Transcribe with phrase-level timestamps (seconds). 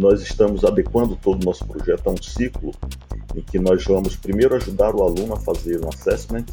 [0.00, 2.72] nós estamos adequando todo o nosso projeto a um ciclo
[3.36, 6.46] em que nós vamos primeiro ajudar o aluno a fazer um assessment,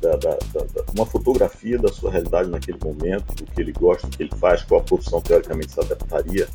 [0.00, 4.16] da, da, da, uma fotografia da sua realidade naquele momento, do que ele gosta, do
[4.16, 6.48] que ele faz, qual a profissão teoricamente se adaptaria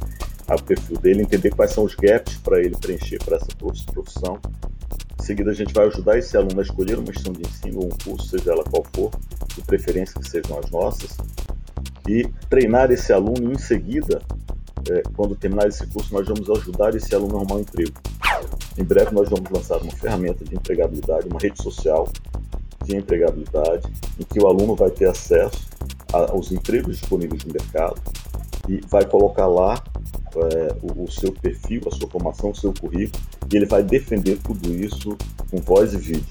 [0.47, 3.47] ao perfil dele, entender quais são os gaps para ele preencher para essa
[3.93, 4.39] profissão.
[5.21, 7.85] Em seguida, a gente vai ajudar esse aluno a escolher uma instituição de ensino ou
[7.85, 9.11] um curso, seja ela qual for,
[9.55, 11.15] de preferência que sejam as nossas,
[12.07, 14.21] e treinar esse aluno em seguida,
[14.89, 17.93] é, quando terminar esse curso, nós vamos ajudar esse aluno a arrumar um emprego.
[18.77, 22.07] Em breve nós vamos lançar uma ferramenta de empregabilidade, uma rede social
[22.83, 23.87] de empregabilidade,
[24.19, 25.67] em que o aluno vai ter acesso
[26.11, 27.99] aos empregos disponíveis no mercado
[28.69, 29.83] e vai colocar lá
[30.35, 34.37] é, o, o, seu perfil, a sua formação, o seu currículo, e ele vai defender
[34.43, 35.17] tudo isso
[35.49, 36.25] com voz e vídeo.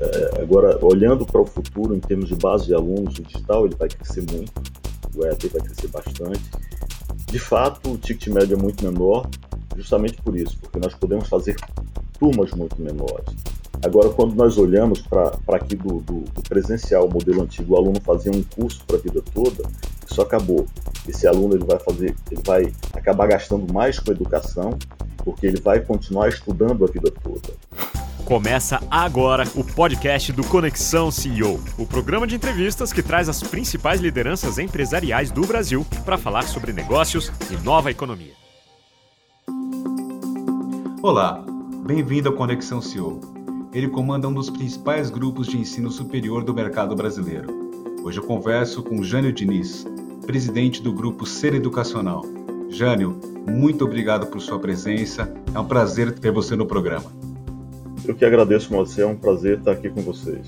[0.00, 3.76] É, agora, olhando para o futuro em termos de base de alunos, o digital ele
[3.76, 4.52] vai crescer muito,
[5.14, 6.42] o EAD vai crescer bastante.
[7.32, 9.26] De fato, o ticket médio é muito menor,
[9.74, 11.56] justamente por isso, porque nós podemos fazer
[12.18, 13.34] turmas muito menores.
[13.82, 17.98] Agora, quando nós olhamos para aqui do, do, do, presencial, o modelo antigo, o aluno
[18.02, 19.64] fazia um curso para a vida toda,
[20.06, 20.66] isso acabou.
[21.08, 24.78] Esse aluno ele vai fazer, ele vai acabar gastando mais com a educação,
[25.24, 28.01] porque ele vai continuar estudando a vida toda.
[28.24, 34.00] Começa agora o podcast do Conexão CEO, o programa de entrevistas que traz as principais
[34.00, 38.32] lideranças empresariais do Brasil para falar sobre negócios e nova economia.
[41.02, 41.44] Olá,
[41.84, 43.20] bem-vindo ao Conexão CEO.
[43.72, 47.48] Ele comanda um dos principais grupos de ensino superior do mercado brasileiro.
[48.04, 49.84] Hoje eu converso com Jânio Diniz,
[50.24, 52.24] presidente do grupo Ser Educacional.
[52.70, 55.30] Jânio, muito obrigado por sua presença.
[55.52, 57.31] É um prazer ter você no programa.
[58.04, 59.02] Eu que agradeço, você.
[59.02, 60.46] É um prazer estar aqui com vocês.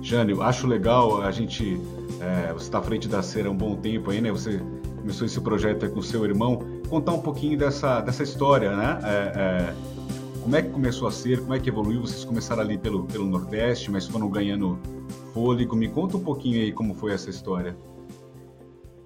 [0.00, 1.80] Jânio, acho legal a gente.
[2.20, 4.30] É, você está à frente da Ser há um bom tempo aí, né?
[4.30, 4.60] Você
[4.96, 6.60] começou esse projeto com seu irmão.
[6.88, 8.98] Contar um pouquinho dessa, dessa história, né?
[9.02, 9.74] É, é,
[10.42, 11.40] como é que começou a ser?
[11.40, 12.02] Como é que evoluiu?
[12.02, 14.78] Vocês começaram ali pelo, pelo Nordeste, mas foram ganhando
[15.32, 15.74] fôlego.
[15.74, 17.76] Me conta um pouquinho aí como foi essa história.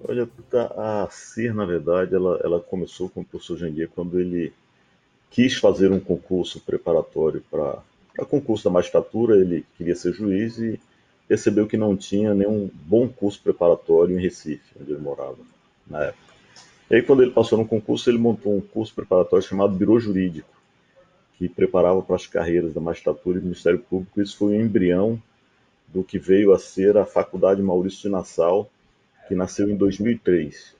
[0.07, 0.29] Olha,
[0.77, 4.53] a CIR, na verdade, ela, ela começou com o professor Janguier quando ele
[5.29, 7.79] quis fazer um concurso preparatório para
[8.25, 10.79] concurso da magistratura, ele queria ser juiz e
[11.27, 15.37] percebeu que não tinha nenhum bom curso preparatório em Recife, onde ele morava
[15.87, 16.29] na época.
[16.89, 20.49] E aí, quando ele passou no concurso, ele montou um curso preparatório chamado Biro Jurídico,
[21.37, 24.19] que preparava para as carreiras da magistratura e do Ministério Público.
[24.19, 25.21] Isso foi um embrião
[25.87, 28.69] do que veio a ser a Faculdade Maurício de Nassau,
[29.27, 30.75] que nasceu em 2003.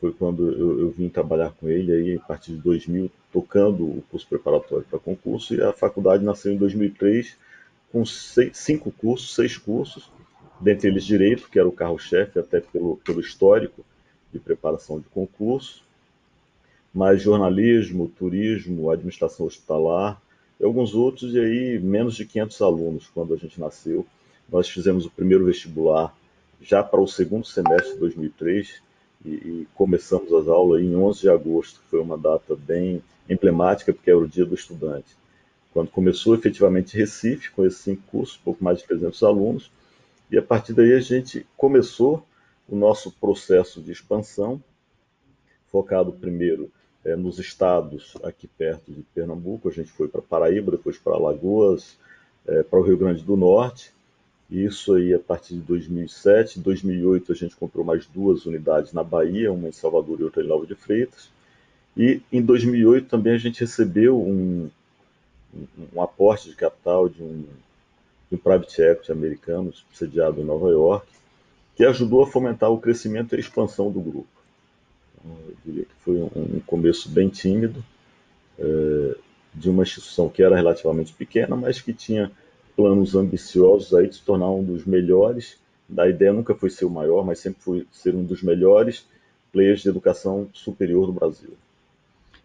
[0.00, 4.04] Foi quando eu, eu vim trabalhar com ele, aí, a partir de 2000, tocando o
[4.10, 7.36] curso preparatório para concurso, e a faculdade nasceu em 2003
[7.90, 10.10] com seis, cinco cursos, seis cursos,
[10.60, 13.84] dentre eles Direito, que era o carro-chefe, até pelo, pelo histórico
[14.32, 15.82] de preparação de concurso,
[16.92, 20.20] mas jornalismo, turismo, administração hospitalar,
[20.60, 24.06] e alguns outros, e aí menos de 500 alunos quando a gente nasceu.
[24.50, 26.14] Nós fizemos o primeiro vestibular
[26.60, 28.80] já para o segundo semestre de 2003
[29.24, 33.92] e, e começamos as aulas em 11 de agosto, que foi uma data bem emblemática,
[33.92, 35.16] porque era o dia do estudante.
[35.72, 39.70] Quando começou efetivamente Recife, com esses cinco cursos, pouco mais de 300 alunos,
[40.30, 42.26] e a partir daí a gente começou
[42.68, 44.62] o nosso processo de expansão,
[45.70, 46.70] focado primeiro
[47.04, 51.96] é, nos estados aqui perto de Pernambuco, a gente foi para Paraíba, depois para Alagoas,
[52.46, 53.92] é, para o Rio Grande do Norte,
[54.52, 56.58] isso aí a partir de 2007.
[56.58, 60.42] Em 2008 a gente comprou mais duas unidades na Bahia, uma em Salvador e outra
[60.42, 61.30] em Nova de Freitas.
[61.96, 64.68] E em 2008 também a gente recebeu um,
[65.94, 67.44] um aporte de capital de um,
[68.30, 71.06] de um private equity americano, sediado em Nova York,
[71.76, 74.28] que ajudou a fomentar o crescimento e a expansão do grupo.
[75.18, 77.82] Então, eu diria que foi um, começo bem tímido,
[78.58, 79.16] é,
[79.54, 82.30] de uma instituição que era relativamente pequena, mas que tinha
[82.76, 85.58] planos ambiciosos aí de se tornar um dos melhores.
[85.96, 89.06] A ideia nunca foi ser o maior, mas sempre foi ser um dos melhores
[89.52, 91.50] players de educação superior do Brasil.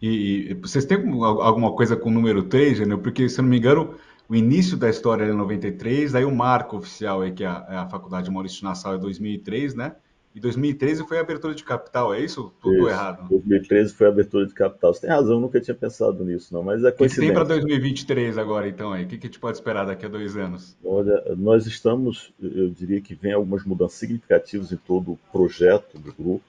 [0.00, 2.96] E, e vocês têm alguma coisa com o número 3, né?
[2.96, 3.94] Porque, se não me engano,
[4.28, 7.88] o início da história é 93, aí o marco oficial é que a, é a
[7.88, 9.96] Faculdade Maurício Nassau é 2003, né?
[10.38, 12.52] E 2013 foi a abertura de capital, é isso?
[12.62, 13.28] Tudo isso, errado?
[13.28, 14.94] 2013 foi a abertura de capital.
[14.94, 17.18] Você tem razão, eu nunca tinha pensado nisso, não, mas é coincidência.
[17.18, 19.02] O que tem para 2023 agora, então, aí?
[19.02, 20.76] O que, que a gente pode esperar daqui a dois anos?
[20.84, 26.12] Olha, nós estamos, eu diria que vem algumas mudanças significativas em todo o projeto do
[26.12, 26.44] grupo.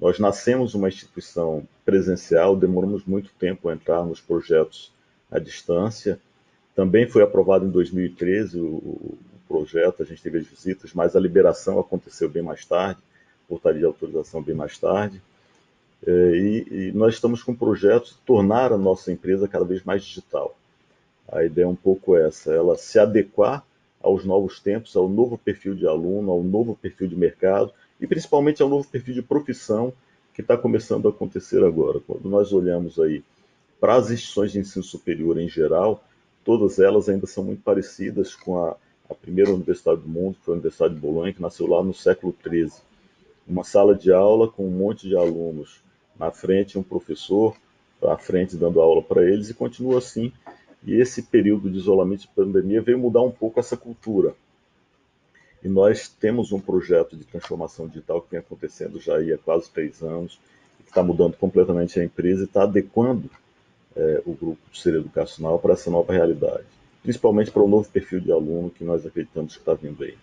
[0.00, 4.94] Nós nascemos uma instituição presencial, demoramos muito tempo a entrar nos projetos
[5.30, 6.18] à distância.
[6.74, 11.20] Também foi aprovado em 2013 o, o projeto, a gente teve as visitas, mas a
[11.20, 12.98] liberação aconteceu bem mais tarde
[13.50, 15.20] portaria de autorização bem mais tarde.
[16.06, 20.04] É, e, e, nós estamos com projetos de tornar a nossa empresa cada vez mais
[20.04, 20.56] digital.
[21.28, 23.64] A ideia é um pouco essa, ela se adequar
[24.00, 28.62] aos novos tempos, ao novo perfil de aluno, ao novo perfil de mercado e principalmente
[28.62, 29.92] ao novo perfil de profissão
[30.32, 32.00] que está começando a acontecer agora.
[32.00, 33.22] Quando nós olhamos aí
[33.78, 36.02] para as instituições de ensino superior em geral,
[36.44, 38.76] todas elas ainda são muito parecidas com a,
[39.08, 41.92] a primeira universidade do mundo, que foi a Universidade de Bolonha, que nasceu lá no
[41.92, 42.72] século XIII.
[43.50, 45.82] Uma sala de aula com um monte de alunos
[46.16, 47.56] na frente, um professor
[48.00, 50.32] à frente dando aula para eles, e continua assim.
[50.86, 54.36] E esse período de isolamento de pandemia veio mudar um pouco essa cultura.
[55.64, 60.00] E nós temos um projeto de transformação digital que vem acontecendo já há quase três
[60.00, 60.38] anos,
[60.84, 63.28] que está mudando completamente a empresa e está adequando
[63.96, 66.66] é, o grupo de ser educacional para essa nova realidade,
[67.02, 70.16] principalmente para o novo perfil de aluno que nós acreditamos que está vindo aí.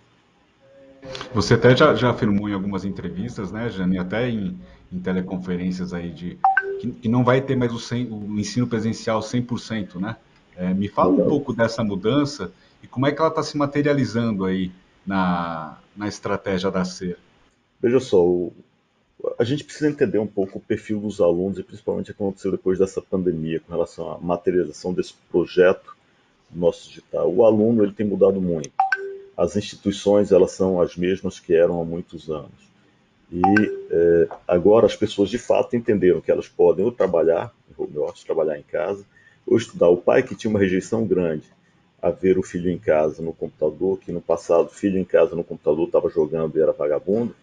[1.33, 4.59] Você até já, já afirmou em algumas entrevistas, né, Jane, até em,
[4.91, 6.37] em teleconferências aí, de
[6.79, 10.15] que, que, não vai ter mais o, 100, o ensino presencial 100%, né?
[10.55, 12.51] É, me fala um pouco dessa mudança
[12.81, 14.71] e como é que ela está se materializando aí
[15.05, 17.17] na, na estratégia da CER.
[17.79, 18.51] Veja só, o,
[19.37, 22.51] a gente precisa entender um pouco o perfil dos alunos e principalmente o que aconteceu
[22.51, 25.95] depois dessa pandemia com relação à materialização desse projeto
[26.53, 27.31] nosso digital.
[27.31, 28.71] O aluno ele tem mudado muito.
[29.37, 32.67] As instituições elas são as mesmas que eram há muitos anos.
[33.31, 33.41] E
[33.91, 37.93] é, agora as pessoas de fato entenderam que elas podem ou trabalhar em home
[38.25, 39.05] trabalhar em casa,
[39.45, 39.89] ou estudar.
[39.89, 41.45] O pai que tinha uma rejeição grande
[42.01, 45.43] a ver o filho em casa no computador, que no passado filho em casa no
[45.43, 47.35] computador estava jogando e era vagabundo,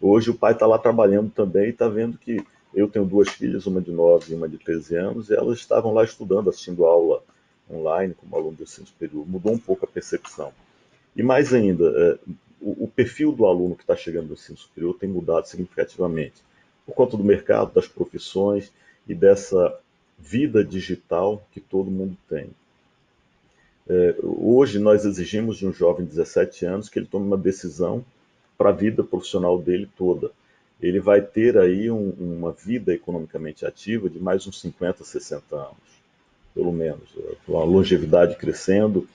[0.00, 2.44] Hoje o pai está lá trabalhando também e está vendo que
[2.74, 5.94] eu tenho duas filhas, uma de 9 e uma de 13 anos, e elas estavam
[5.94, 7.22] lá estudando, assistindo aula
[7.70, 9.26] online como aluno de ensino superior.
[9.26, 10.52] Mudou um pouco a percepção.
[11.16, 12.18] E mais ainda, é,
[12.60, 16.42] o, o, perfil do aluno que está chegando no ensino superior tem mudado significativamente,
[16.84, 18.70] por conta do mercado, das profissões
[19.08, 19.78] e dessa
[20.18, 22.50] vida digital que todo mundo tem.
[23.88, 28.04] É, hoje nós exigimos de um jovem de 17 anos que ele tome uma decisão
[28.58, 30.30] para a vida profissional dele toda.
[30.80, 36.02] Ele vai ter aí um, uma vida economicamente ativa de mais uns 50, 60 anos,
[36.54, 37.08] pelo menos.
[37.48, 39.08] A longevidade crescendo,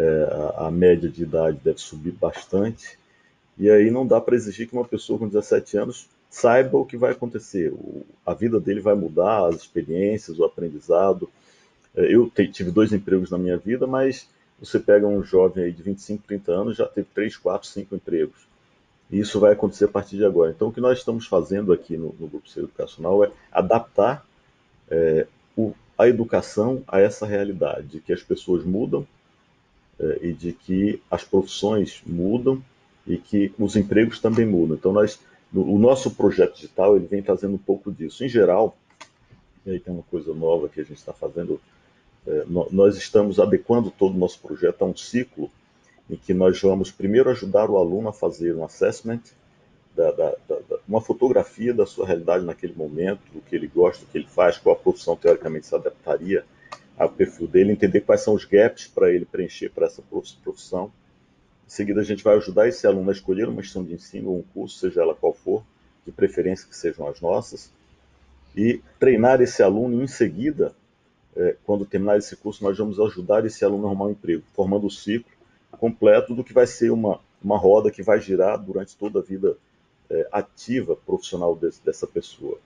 [0.00, 2.98] é, a, a média de idade deve subir bastante,
[3.58, 6.96] e aí não dá para exigir que uma pessoa com 17 anos saiba o que
[6.96, 7.70] vai acontecer.
[7.70, 11.28] O, a vida dele vai mudar, as experiências, o aprendizado.
[11.94, 14.26] É, eu te, tive dois empregos na minha vida, mas
[14.58, 18.48] você pega um jovem aí de 25, 30 anos, já teve 3, 4, 5 empregos.
[19.10, 20.52] E isso vai acontecer a partir de agora.
[20.52, 24.24] Então, o que nós estamos fazendo aqui no, no Grupo Ser Educacional é adaptar
[24.88, 29.06] é, o, a educação a essa realidade, de que as pessoas mudam
[30.22, 32.62] e de que as profissões mudam
[33.06, 34.76] e que os empregos também mudam.
[34.76, 35.20] Então, nós,
[35.52, 38.24] o nosso projeto digital ele vem trazendo um pouco disso.
[38.24, 38.76] Em geral,
[39.66, 41.60] e aí tem uma coisa nova que a gente está fazendo,
[42.26, 45.50] é, nós estamos adequando todo o nosso projeto a um ciclo
[46.08, 49.20] em que nós vamos primeiro ajudar o aluno a fazer um assessment,
[49.94, 54.10] da, da, da, uma fotografia da sua realidade naquele momento, do que ele gosta, do
[54.10, 56.44] que ele faz, qual a profissão teoricamente se adaptaria
[57.00, 60.02] ao perfil dele, entender quais são os gaps para ele preencher para essa
[60.42, 60.92] profissão.
[61.66, 64.38] Em seguida, a gente vai ajudar esse aluno a escolher uma instituição de ensino ou
[64.40, 65.64] um curso, seja ela qual for,
[66.04, 67.72] de preferência que sejam as nossas,
[68.54, 70.02] e treinar esse aluno.
[70.02, 70.74] Em seguida,
[71.34, 74.86] é, quando terminar esse curso, nós vamos ajudar esse aluno a arrumar um emprego, formando
[74.86, 75.32] o ciclo
[75.78, 79.56] completo do que vai ser uma, uma roda que vai girar durante toda a vida
[80.10, 82.58] é, ativa profissional desse, dessa pessoa.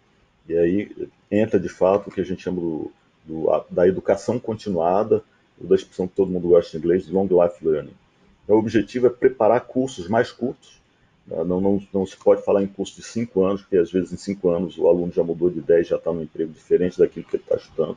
[0.49, 2.91] E aí entra de fato o que a gente chama do,
[3.25, 5.23] do, da educação continuada,
[5.61, 7.95] ou da expressão que todo mundo gosta em inglês, long life learning.
[8.43, 10.81] Então, o objetivo é preparar cursos mais curtos.
[11.27, 11.43] Né?
[11.45, 14.17] Não, não, não se pode falar em curso de cinco anos, porque às vezes em
[14.17, 17.37] cinco anos o aluno já mudou de ideia, já está num emprego diferente daquilo que
[17.37, 17.97] ele está estudando.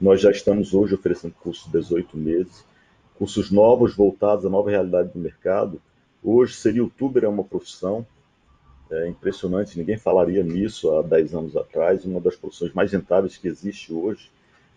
[0.00, 2.64] Nós já estamos hoje oferecendo cursos de 18 meses
[3.14, 5.80] cursos novos voltados à nova realidade do mercado.
[6.22, 8.06] Hoje, ser youtuber é uma profissão
[8.90, 13.48] é impressionante, ninguém falaria nisso há 10 anos atrás, uma das profissões mais rentáveis que
[13.48, 14.30] existe hoje.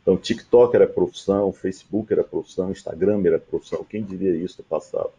[0.08, 5.10] Então, TikTok era profissão, Facebook era profissão, Instagram era profissão, quem diria isso no passado?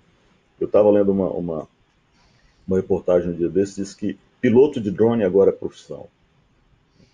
[0.59, 1.69] Eu estava lendo uma, uma,
[2.67, 6.07] uma reportagem um dia desses, diz que piloto de drone agora é profissão.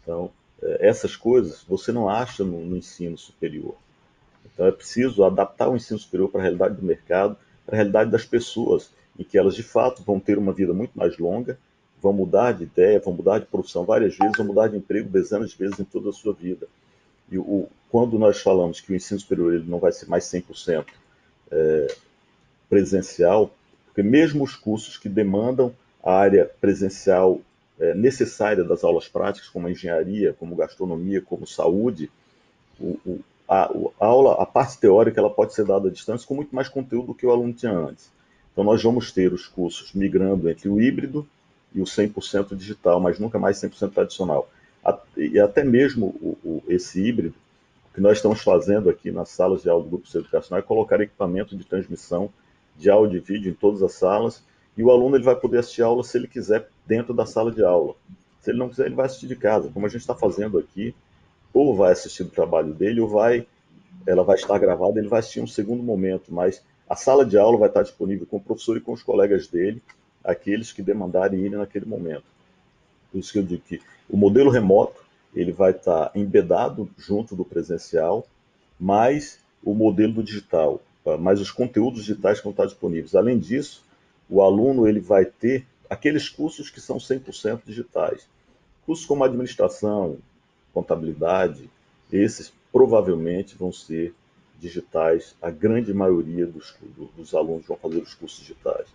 [0.01, 0.31] Então,
[0.63, 3.75] é, essas coisas você não acha no, no ensino superior.
[4.47, 8.09] Então é preciso adaptar o ensino superior para a realidade do mercado, para a realidade
[8.09, 11.59] das pessoas, em que elas de fato vão ter uma vida muito mais longa,
[12.01, 15.51] vão mudar de ideia, vão mudar de profissão várias vezes, vão mudar de emprego dezenas
[15.51, 16.69] de vezes em toda a sua vida.
[17.35, 20.85] E o, quando nós falamos que o ensino superior ele não vai ser mais 100%
[21.51, 21.97] é,
[22.69, 23.53] presencial,
[23.87, 27.41] porque mesmo os cursos que demandam a área presencial
[27.81, 32.09] é, necessária das aulas práticas, como engenharia, como gastronomia, como saúde,
[32.79, 36.35] o, o, a, a, aula, a parte teórica, ela pode ser dada à distância com
[36.35, 38.13] muito mais conteúdo do que o aluno tinha antes.
[38.53, 41.27] Então, nós vamos ter os cursos migrando entre o híbrido
[41.75, 44.49] e o 100% digital, mas nunca mais 100% tradicional.
[45.17, 47.35] E até mesmo o, o, esse híbrido,
[47.91, 51.01] o que nós estamos fazendo aqui nas salas de aula do Grupo Educacional é colocar
[51.01, 52.31] equipamento de transmissão
[52.77, 54.43] de áudio e vídeo em todas as salas,
[54.77, 57.53] e o aluno ele vai poder assistir a aula se ele quiser dentro da sala
[57.53, 57.95] de aula.
[58.41, 60.95] Se ele não quiser, ele vai assistir de casa, como a gente está fazendo aqui,
[61.53, 63.47] ou vai assistir o trabalho dele, ou vai,
[64.07, 67.57] ela vai estar gravada, ele vai assistir um segundo momento, mas a sala de aula
[67.57, 69.81] vai estar disponível com o professor e com os colegas dele,
[70.23, 72.34] aqueles que demandarem ir naquele momento.
[73.15, 73.81] Por isso que eu digo que
[74.11, 75.01] o modelo remoto
[75.33, 78.27] ele vai estar embedado junto do presencial,
[78.79, 80.83] mais o modelo do digital,
[81.21, 83.15] mais os conteúdos digitais que vão estar disponíveis.
[83.15, 83.85] Além disso,
[84.29, 88.27] o aluno ele vai ter aqueles cursos que são 100% digitais.
[88.85, 90.19] Cursos como administração,
[90.73, 91.71] contabilidade,
[92.13, 94.13] esses provavelmente vão ser
[94.59, 95.37] digitais.
[95.41, 96.75] A grande maioria dos,
[97.17, 98.89] dos alunos vão fazer os cursos digitais.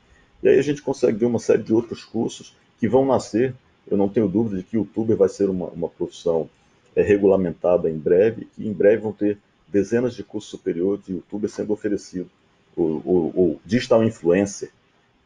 [0.44, 3.56] E aí a gente consegue ver uma série de outros cursos que vão nascer.
[3.90, 6.50] Eu não tenho dúvida de que o youtuber vai ser uma, uma profissão
[6.96, 11.50] é, regulamentada em breve, e em breve vão ter dezenas de cursos superiores de youtuber
[11.50, 12.30] sendo oferecido,
[12.76, 14.72] o, o, o digital influencer,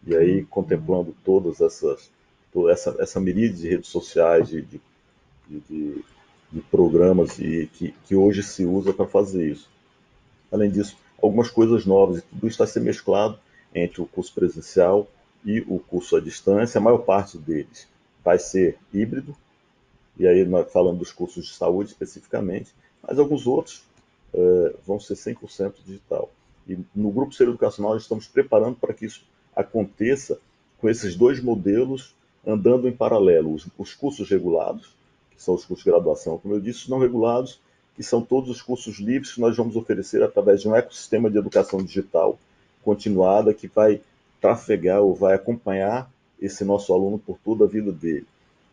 [0.05, 2.09] e aí contemplando todas essas,
[2.51, 4.81] toda essa, essa miríade de redes sociais, de, de,
[5.49, 6.03] de,
[6.51, 9.69] de programas e que, que hoje se usa para fazer isso.
[10.51, 13.39] Além disso, algumas coisas novas, e tudo está sendo mesclado
[13.73, 15.07] entre o curso presencial
[15.43, 16.77] e o curso à distância.
[16.77, 17.87] A maior parte deles
[18.23, 19.35] vai ser híbrido,
[20.17, 23.83] e aí nós falando dos cursos de saúde especificamente, mas alguns outros
[24.33, 26.31] uh, vão ser 100% digital.
[26.67, 29.25] E no Grupo Ser Educacional nós estamos preparando para que isso
[29.55, 30.39] aconteça
[30.79, 32.15] com esses dois modelos
[32.45, 33.53] andando em paralelo.
[33.53, 34.89] Os, os cursos regulados,
[35.31, 37.59] que são os cursos de graduação, como eu disse, os não regulados,
[37.95, 41.37] que são todos os cursos livres que nós vamos oferecer através de um ecossistema de
[41.37, 42.39] educação digital
[42.83, 44.01] continuada que vai
[44.41, 46.11] trafegar ou vai acompanhar
[46.41, 48.25] esse nosso aluno por toda a vida dele.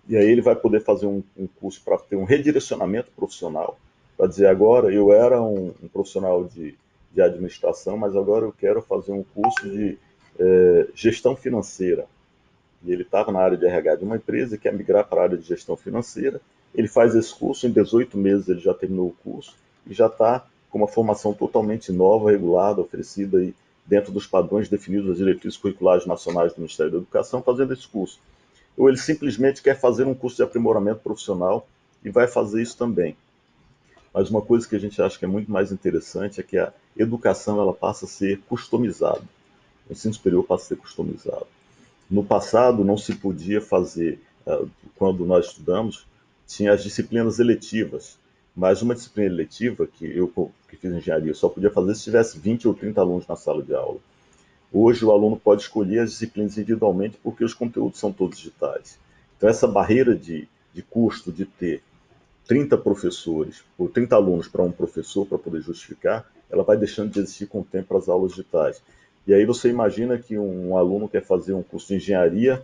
[0.08, 3.78] E aí ele vai poder fazer um, um curso para ter um redirecionamento profissional,
[4.16, 6.74] para dizer agora eu era um, um profissional de,
[7.12, 9.98] de administração, mas agora eu quero fazer um curso de
[10.38, 12.06] é, gestão financeira.
[12.82, 15.24] E ele estava na área de RH de uma empresa e quer migrar para a
[15.24, 16.40] área de gestão financeira.
[16.74, 19.54] Ele faz esse curso, em 18 meses ele já terminou o curso
[19.86, 23.54] e já está com uma formação totalmente nova, regulada, oferecida aí
[23.90, 28.18] dentro dos padrões definidos das diretrizes curriculares nacionais do Ministério da Educação, fazendo esse curso.
[28.76, 31.68] Ou ele simplesmente quer fazer um curso de aprimoramento profissional
[32.02, 33.16] e vai fazer isso também.
[34.14, 36.72] Mas uma coisa que a gente acha que é muito mais interessante é que a
[36.96, 39.22] educação ela passa a ser customizada
[39.90, 41.46] o ensino superior passa a ser customizado.
[42.08, 46.06] No passado, não se podia fazer, eh, quando nós estudamos,
[46.46, 48.16] tinha as disciplinas eletivas,
[48.60, 50.30] mas uma disciplina eletiva, que eu
[50.68, 53.74] que fiz engenharia, só podia fazer se tivesse 20 ou 30 alunos na sala de
[53.74, 53.98] aula.
[54.70, 58.98] Hoje, o aluno pode escolher as disciplinas individualmente porque os conteúdos são todos digitais.
[59.34, 61.82] Então, essa barreira de, de custo de ter
[62.46, 67.18] 30 professores, ou 30 alunos para um professor para poder justificar, ela vai deixando de
[67.18, 68.82] existir com o tempo para as aulas digitais.
[69.26, 72.62] E aí você imagina que um aluno quer fazer um curso de engenharia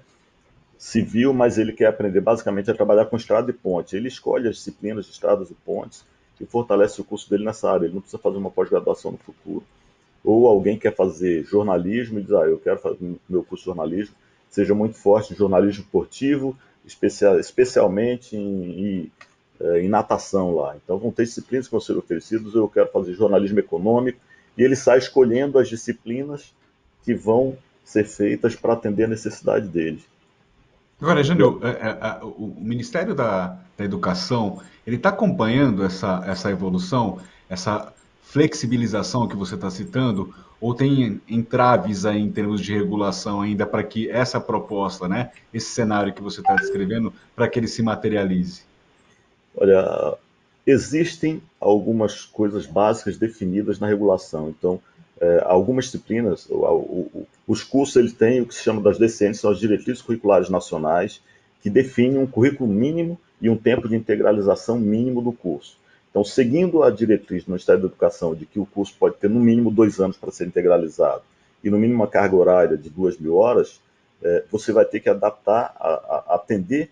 [0.79, 3.97] civil, mas ele quer aprender basicamente a trabalhar com estrada e ponte.
[3.97, 6.05] Ele escolhe as disciplinas de estradas e pontes
[6.41, 7.87] e fortalece o curso dele nessa área.
[7.87, 9.65] Ele não precisa fazer uma pós-graduação no futuro.
[10.25, 14.15] Ou alguém quer fazer jornalismo e diz, ah, eu quero fazer meu curso de jornalismo
[14.57, 19.13] seja muito forte em jornalismo esportivo, especial, especialmente em, em,
[19.61, 20.75] eh, em natação lá.
[20.83, 24.19] Então vão ter disciplinas que vão ser oferecidas, eu quero fazer jornalismo econômico,
[24.57, 26.55] e ele sai escolhendo as disciplinas
[27.05, 30.03] que vão ser feitas para atender a necessidade dele.
[31.01, 37.19] Agora, Jânio, é, é, o Ministério da, da Educação, ele está acompanhando essa, essa evolução,
[37.49, 43.67] essa flexibilização que você está citando, ou tem entraves aí em termos de regulação ainda
[43.67, 47.83] para que essa proposta, né, esse cenário que você está descrevendo, para que ele se
[47.83, 48.63] materialize?
[49.55, 50.17] Olha,
[50.67, 54.49] existem algumas coisas básicas definidas na regulação.
[54.49, 54.81] Então,
[55.21, 59.39] é, algumas disciplinas, o, o, os cursos eles têm o que se chama das DCNs,
[59.39, 61.21] são as diretrizes curriculares nacionais,
[61.63, 65.79] que definem um currículo mínimo e um tempo de integralização mínimo do curso.
[66.11, 69.39] Então, seguindo a diretriz do Ministério da Educação de que o curso pode ter no
[69.39, 71.23] mínimo dois anos para ser integralizado
[71.63, 73.81] e no mínimo uma carga horária de duas mil horas,
[74.23, 76.91] é, você vai ter que adaptar, a, a atender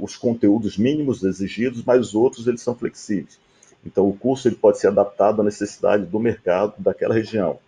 [0.00, 3.38] os conteúdos mínimos exigidos, mas os outros eles são flexíveis.
[3.84, 7.58] Então o curso ele pode ser adaptado à necessidade do mercado daquela região.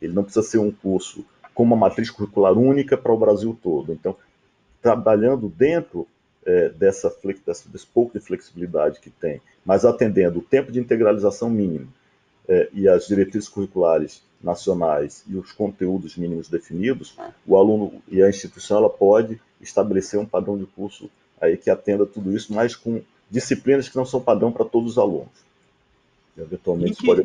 [0.00, 1.24] Ele não precisa ser um curso
[1.56, 3.90] com uma matriz curricular única para o Brasil todo.
[3.90, 4.14] Então,
[4.82, 6.06] trabalhando dentro
[6.44, 7.10] é, dessa,
[7.46, 11.88] dessa, desse pouco de flexibilidade que tem, mas atendendo o tempo de integralização mínimo
[12.46, 18.28] é, e as diretrizes curriculares nacionais e os conteúdos mínimos definidos, o aluno e a
[18.28, 21.10] instituição ela pode estabelecer um padrão de curso
[21.40, 24.98] aí que atenda tudo isso, mas com disciplinas que não são padrão para todos os
[24.98, 25.46] alunos.
[26.36, 27.22] Eventualmente em que, pode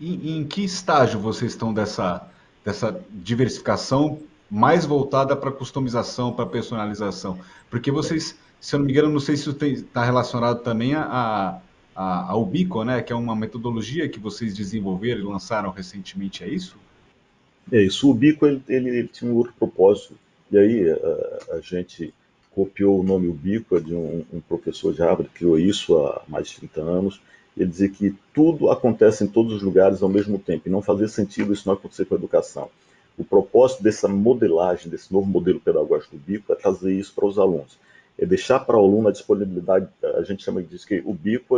[0.00, 2.26] em, em que estágio vocês estão dessa,
[2.64, 4.18] dessa diversificação
[4.50, 7.38] mais voltada para customização, para personalização?
[7.70, 11.60] Porque vocês, se eu não me engano, não sei se está relacionado também a,
[11.94, 16.48] a, a Ubico, né, que é uma metodologia que vocês desenvolveram e lançaram recentemente, é
[16.48, 16.76] isso?
[17.70, 18.08] É isso.
[18.08, 20.14] O Ubico ele, ele, ele tinha um outro propósito.
[20.50, 22.12] E aí a, a gente
[22.50, 26.56] copiou o nome Ubico de um, um professor de Harvard, criou isso há mais de
[26.56, 27.20] 30 anos.
[27.56, 31.08] Ele dizia que tudo acontece em todos os lugares ao mesmo tempo, e não fazia
[31.08, 32.70] sentido isso não acontecer com a educação.
[33.18, 37.38] O propósito dessa modelagem, desse novo modelo pedagógico do Bico, é trazer isso para os
[37.38, 37.78] alunos.
[38.18, 41.56] É deixar para o aluno a disponibilidade, a gente chama de que o Bico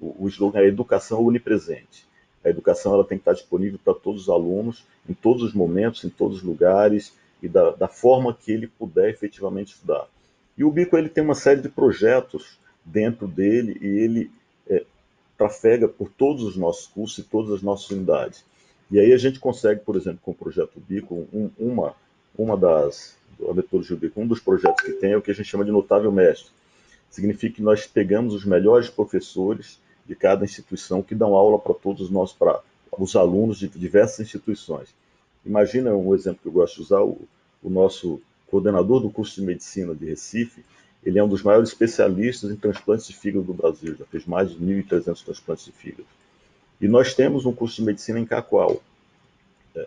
[0.00, 2.06] o slogan é a educação onipresente.
[2.44, 6.04] A educação ela tem que estar disponível para todos os alunos, em todos os momentos,
[6.04, 10.06] em todos os lugares e da, da forma que ele puder efetivamente estudar.
[10.58, 14.30] E o Bico ele tem uma série de projetos dentro dele e ele
[15.36, 18.44] trafega por todos os nossos cursos e todas as nossas unidades.
[18.90, 21.94] E aí a gente consegue, por exemplo, com o projeto Bico, um, uma,
[22.36, 23.16] uma das,
[23.48, 25.70] a metodologia Bico, um dos projetos que tem é o que a gente chama de
[25.70, 26.50] notável mestre.
[27.10, 32.10] Significa que nós pegamos os melhores professores de cada instituição que dão aula para todos
[32.10, 32.60] nós, para
[32.98, 34.88] os alunos de diversas instituições.
[35.44, 37.18] Imagina um exemplo que eu gosto de usar, o,
[37.62, 40.62] o nosso coordenador do curso de medicina de Recife,
[41.04, 44.50] ele é um dos maiores especialistas em transplantes de fígado do Brasil, já fez mais
[44.50, 46.06] de 1.300 transplantes de fígado.
[46.80, 48.82] E nós temos um curso de medicina em Cacoal.
[49.74, 49.86] É,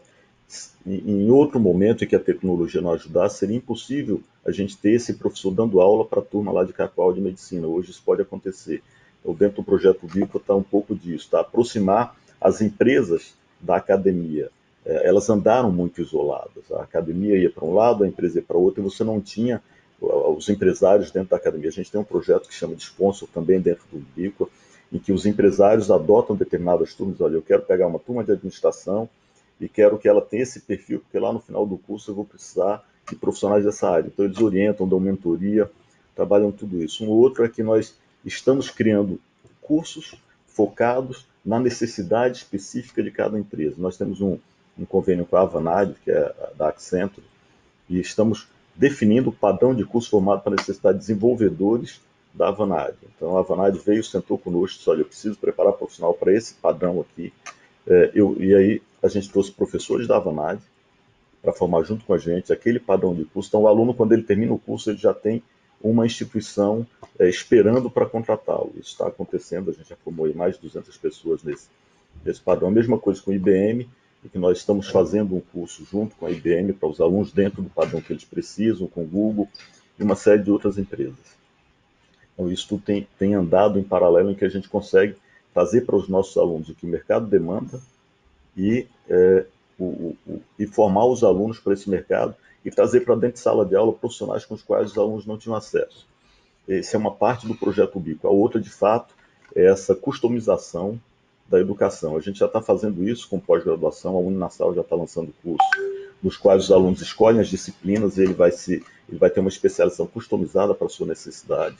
[0.85, 5.13] em outro momento em que a tecnologia não ajudasse, seria impossível a gente ter esse
[5.13, 7.65] professor dando aula para a turma lá de Cacoal de medicina.
[7.67, 8.83] Hoje isso pode acontecer.
[9.21, 11.39] Então, dentro do projeto Vico está um pouco disso, tá?
[11.39, 14.51] aproximar as empresas da academia.
[14.85, 16.71] É, elas andaram muito isoladas.
[16.71, 19.61] A academia ia para um lado, a empresa ia para outro, e você não tinha
[20.01, 21.69] os empresários dentro da academia.
[21.69, 24.49] A gente tem um projeto que chama de sponsor também dentro do Bico,
[24.91, 27.19] em que os empresários adotam determinadas turmas.
[27.21, 29.09] Olha, eu quero pegar uma turma de administração
[29.59, 32.25] e quero que ela tenha esse perfil, porque lá no final do curso eu vou
[32.25, 34.07] precisar de profissionais dessa área.
[34.07, 35.69] Então eles orientam, dão mentoria,
[36.15, 37.03] trabalham tudo isso.
[37.03, 39.19] Um outro é que nós estamos criando
[39.61, 40.15] cursos
[40.47, 43.75] focados na necessidade específica de cada empresa.
[43.77, 44.37] Nós temos um,
[44.77, 47.25] um convênio com a Avanade, que é da Accenture,
[47.89, 52.01] e estamos definindo o padrão de curso formado para necessidade de desenvolvedores
[52.33, 52.97] da Avanade.
[53.15, 56.99] Então a Avanade veio, sentou conosco, disse, olha, eu preciso preparar profissional para esse padrão
[56.99, 57.31] aqui.
[57.87, 60.61] É, eu, e aí a gente trouxe professores da Avanade
[61.41, 63.49] para formar junto com a gente aquele padrão de curso.
[63.49, 65.41] Então o aluno, quando ele termina o curso, ele já tem
[65.81, 66.85] uma instituição
[67.17, 68.73] é, esperando para contratá-lo.
[68.77, 71.67] Isso está acontecendo, a gente já formou mais de 200 pessoas nesse,
[72.23, 72.69] nesse padrão.
[72.69, 73.87] A mesma coisa com o IBM,
[74.29, 77.69] que nós estamos fazendo um curso junto com a IBM para os alunos dentro do
[77.69, 79.47] padrão que eles precisam, com o Google
[79.99, 81.35] e uma série de outras empresas.
[82.33, 85.15] Então, isso tudo tem, tem andado em paralelo em que a gente consegue
[85.53, 87.79] trazer para os nossos alunos o que o mercado demanda
[88.57, 89.45] e, é,
[89.79, 93.65] o, o, e formar os alunos para esse mercado e trazer para dentro de sala
[93.65, 96.05] de aula profissionais com os quais os alunos não tinham acesso.
[96.67, 98.27] Essa é uma parte do projeto Bico.
[98.27, 99.13] A outra, de fato,
[99.55, 100.99] é essa customização
[101.47, 102.17] da educação.
[102.17, 105.67] A gente já está fazendo isso com pós-graduação, a Uninasal já está lançando cursos
[106.21, 109.49] nos quais os alunos escolhem as disciplinas e ele vai, se, ele vai ter uma
[109.49, 111.77] especialização customizada para a sua necessidade.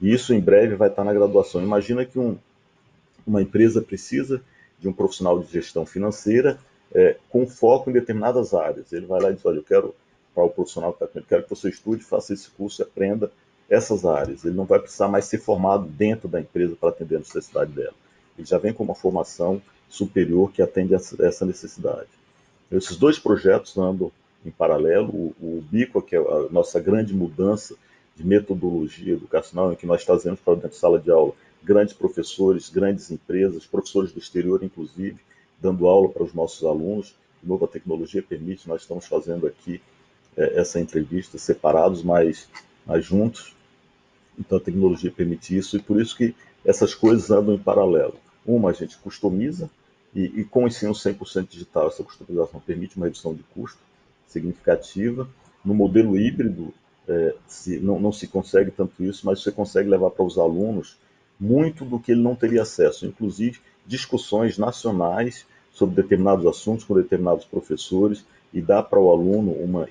[0.00, 1.60] E isso em breve vai estar na graduação.
[1.60, 2.38] Imagina que um,
[3.26, 4.40] uma empresa precisa
[4.78, 6.58] de um profissional de gestão financeira
[6.94, 8.92] é, com foco em determinadas áreas.
[8.92, 9.94] Ele vai lá e diz: Olha, eu quero,
[10.32, 12.84] para o profissional que está com ele, quero que você estude, faça esse curso e
[12.84, 13.32] aprenda
[13.68, 14.44] essas áreas.
[14.44, 17.94] Ele não vai precisar mais ser formado dentro da empresa para atender a necessidade dela.
[18.38, 22.08] Ele já vem com uma formação superior que atende essa necessidade.
[22.70, 24.12] Esses dois projetos andam
[24.44, 25.08] em paralelo.
[25.10, 27.74] O, o Bico, que é a nossa grande mudança
[28.14, 32.68] de metodologia educacional, em que nós trazemos para dentro de sala de aula grandes professores,
[32.68, 35.18] grandes empresas, professores do exterior, inclusive,
[35.60, 37.14] dando aula para os nossos alunos.
[37.42, 39.80] De novo, a tecnologia permite, nós estamos fazendo aqui
[40.36, 42.48] é, essa entrevista separados, mas,
[42.86, 43.54] mas juntos.
[44.38, 48.14] Então, a tecnologia permite isso e por isso que essas coisas andam em paralelo.
[48.48, 49.70] Uma, a gente customiza,
[50.14, 53.78] e, e com o ensino 100% digital, essa customização permite uma redução de custo
[54.26, 55.28] significativa.
[55.64, 56.72] No modelo híbrido,
[57.06, 60.96] é, se, não, não, se consegue tanto isso, mas você consegue levar para os alunos
[61.38, 67.44] muito do que ele não teria acesso, inclusive discussões nacionais sobre determinados assuntos com determinados
[67.44, 69.86] professores e dá para o aluno uma,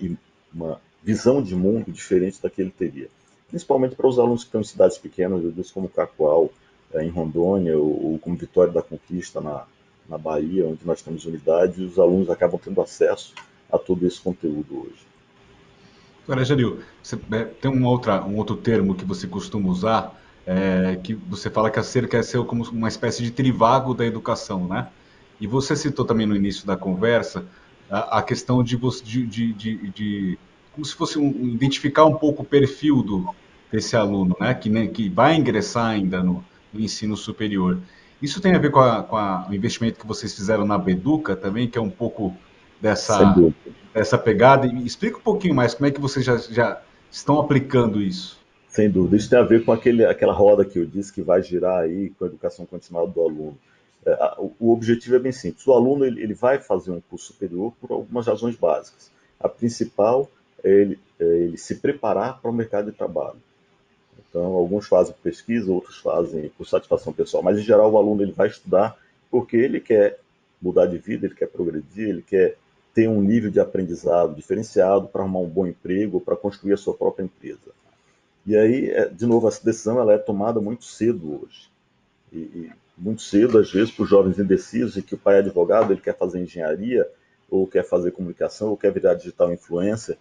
[0.53, 3.07] uma visão de mundo diferente da que ele teria.
[3.49, 6.51] principalmente para os alunos que estão em cidades pequenas, eu disse como Cacoal,
[6.95, 9.65] em Rondônia, ou, ou, como Vitória da Conquista, na,
[10.07, 13.33] na Bahia, onde nós temos unidade, e os alunos acabam tendo acesso
[13.71, 15.05] a todo esse conteúdo hoje.
[16.23, 20.97] Agora, Janil, você, é, tem um, outra, um outro termo que você costuma usar, é,
[21.01, 24.67] que você fala que a cerca é ser como uma espécie de trivago da educação,
[24.67, 24.87] né?
[25.39, 27.45] E você citou também no início da conversa
[27.89, 29.53] a, a questão de, de, de,
[29.91, 30.39] de,
[30.73, 33.33] como se fosse um, identificar um pouco o perfil do,
[33.71, 34.53] desse aluno, né?
[34.53, 36.43] Que, né, que vai ingressar ainda no,
[36.77, 37.79] no ensino superior.
[38.21, 41.35] Isso tem a ver com, a, com a, o investimento que vocês fizeram na Beduca
[41.35, 42.35] também, que é um pouco
[42.81, 43.35] dessa,
[43.93, 44.65] dessa pegada.
[44.67, 48.37] E explica um pouquinho mais como é que vocês já, já estão aplicando isso.
[48.67, 49.17] Sem dúvida.
[49.17, 52.11] Isso tem a ver com aquele, aquela roda que eu disse que vai girar aí
[52.11, 53.57] com a educação continuada do aluno.
[54.05, 55.65] É, o objetivo é bem simples.
[55.67, 59.11] O aluno ele, ele vai fazer um curso superior por algumas razões básicas.
[59.39, 60.29] A principal
[60.63, 63.37] é ele, é ele se preparar para o mercado de trabalho.
[64.29, 68.33] Então, alguns fazem pesquisa, outros fazem por satisfação pessoal, mas em geral o aluno ele
[68.33, 68.97] vai estudar
[69.31, 70.19] porque ele quer
[70.61, 72.57] mudar de vida, ele quer progredir, ele quer
[72.93, 76.93] ter um nível de aprendizado diferenciado para arrumar um bom emprego, para construir a sua
[76.93, 77.71] própria empresa.
[78.45, 81.69] E aí, é, de novo, essa decisão ela é tomada muito cedo hoje.
[82.31, 85.93] E, e muito cedo, às vezes, por jovens indecisos e que o pai é advogado,
[85.93, 87.07] ele quer fazer engenharia,
[87.49, 90.17] ou quer fazer comunicação, ou quer virar digital influencer.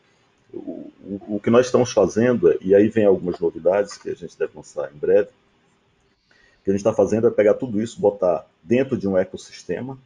[0.52, 0.90] O,
[1.28, 4.90] o, que nós estamos fazendo, e aí vem algumas novidades que a gente deve lançar
[4.92, 9.06] em breve, o que a gente está fazendo é pegar tudo isso, botar dentro de
[9.06, 9.98] um ecossistema,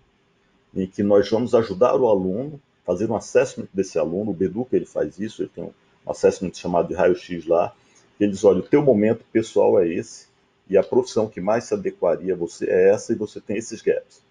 [0.75, 4.87] em que nós vamos ajudar o aluno, fazer um assessment desse aluno, o Beduca ele
[4.87, 7.75] faz isso, ele tem um assessment chamado de raio-x lá,
[8.19, 10.27] ele diz, olha, o teu momento pessoal é esse,
[10.69, 13.83] e a profissão que mais se adequaria a você é essa, e você tem esses
[13.83, 14.23] gaps.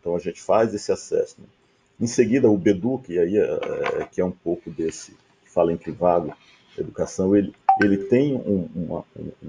[0.00, 1.48] Então a gente faz esse assessment.
[2.00, 5.25] Em seguida, o Bedu, que aí é, é, que é um pouco desse, que
[5.56, 6.34] fala entre vago,
[6.78, 9.04] educação, ele, ele tem um, uma,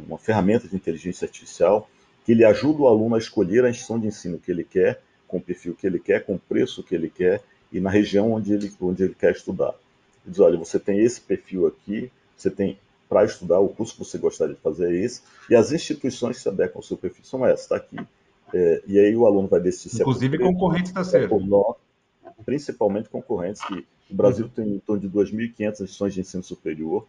[0.07, 1.89] uma ferramenta de inteligência artificial
[2.25, 5.37] que ele ajuda o aluno a escolher a instituição de ensino que ele quer, com
[5.37, 8.53] o perfil que ele quer, com o preço que ele quer e na região onde
[8.53, 9.75] ele, onde ele quer estudar.
[10.23, 13.99] Ele diz, olha, você tem esse perfil aqui, você tem para estudar, o curso que
[13.99, 17.23] você gostaria de fazer é esse, e as instituições que se adequam ao seu perfil
[17.23, 17.97] são essas, está aqui.
[18.53, 21.23] É, e aí o aluno vai decidir se Inclusive é concorrentes da SER.
[21.23, 21.27] É
[22.45, 24.51] principalmente concorrentes, que o Brasil uhum.
[24.51, 27.05] tem em torno de 2.500 instituições de ensino superior.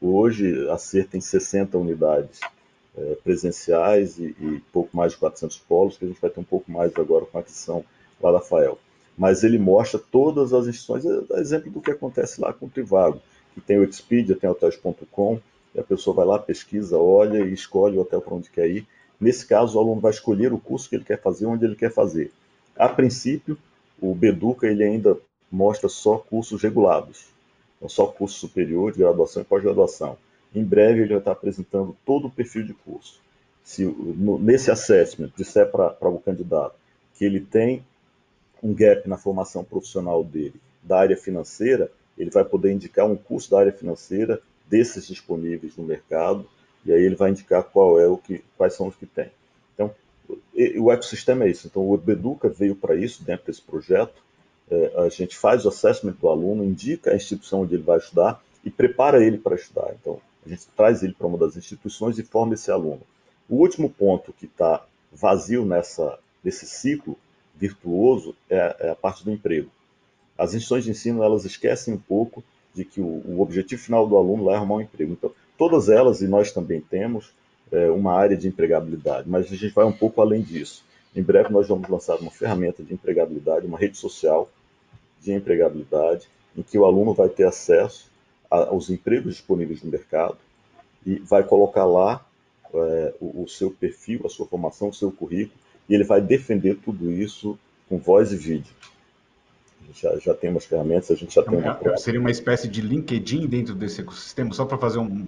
[0.00, 2.40] Hoje a SER tem 60 unidades
[2.96, 6.44] é, presenciais e, e, pouco mais de 400 polos, que a gente vai ter um
[6.44, 7.84] pouco mais agora com a aquisição
[8.20, 8.78] lá da FAEL.
[9.16, 13.20] Mas ele mostra todas as instituições, é exemplo do que acontece lá com o Trivago
[13.54, 15.40] que tem o Expedia, tem hotels.com,
[15.74, 18.86] e a pessoa vai lá, pesquisa, olha e escolhe o hotel para onde quer ir.
[19.20, 21.92] Nesse caso, o aluno vai escolher o curso que ele quer fazer, onde ele quer
[21.92, 22.32] fazer.
[22.76, 23.56] A princípio,
[24.00, 25.16] o Beduca ele ainda
[25.50, 27.26] mostra só cursos regulados,
[27.76, 30.16] então só curso superior, de graduação e pós-graduação.
[30.54, 33.20] Em breve, ele vai estar apresentando todo o perfil de curso.
[33.62, 36.76] Se no, nesse assessment disser para o candidato
[37.14, 37.84] que ele tem
[38.62, 43.50] um gap na formação profissional dele da área financeira, ele vai poder indicar um curso
[43.50, 46.46] da área financeira desses disponíveis no mercado,
[46.84, 49.30] e aí ele vai indicar qual é o que, quais são os que tem.
[50.78, 51.66] O ecossistema é isso.
[51.66, 54.22] Então, o Educa veio para isso, dentro desse projeto.
[54.70, 58.42] É, a gente faz o assessment do aluno, indica a instituição onde ele vai estudar
[58.64, 59.94] e prepara ele para estudar.
[60.00, 63.02] Então, a gente traz ele para uma das instituições e forma esse aluno.
[63.48, 67.18] O último ponto que está vazio nessa, nesse ciclo
[67.54, 69.70] virtuoso é, é a parte do emprego
[70.36, 72.42] as instituições de ensino elas esquecem um pouco
[72.74, 75.12] de que o, o objetivo final do aluno é arrumar um emprego.
[75.12, 77.32] Então, todas elas, e nós também temos,
[77.72, 80.84] é, uma área de empregabilidade, mas a gente vai um pouco além disso.
[81.14, 84.50] Em breve nós vamos lançar uma ferramenta de empregabilidade, uma rede social
[85.20, 88.10] de empregabilidade, em que o aluno vai ter acesso
[88.50, 90.36] a, aos empregos disponíveis no mercado
[91.06, 92.24] e vai colocar lá
[92.74, 96.76] é, o, o seu perfil, a sua formação, o seu currículo, e ele vai defender
[96.76, 98.74] tudo isso com voz e vídeo
[99.92, 101.78] já, já tem umas ferramentas, a gente já tem uma.
[101.84, 105.26] É, seria uma espécie de LinkedIn dentro desse ecossistema, só para fazer um.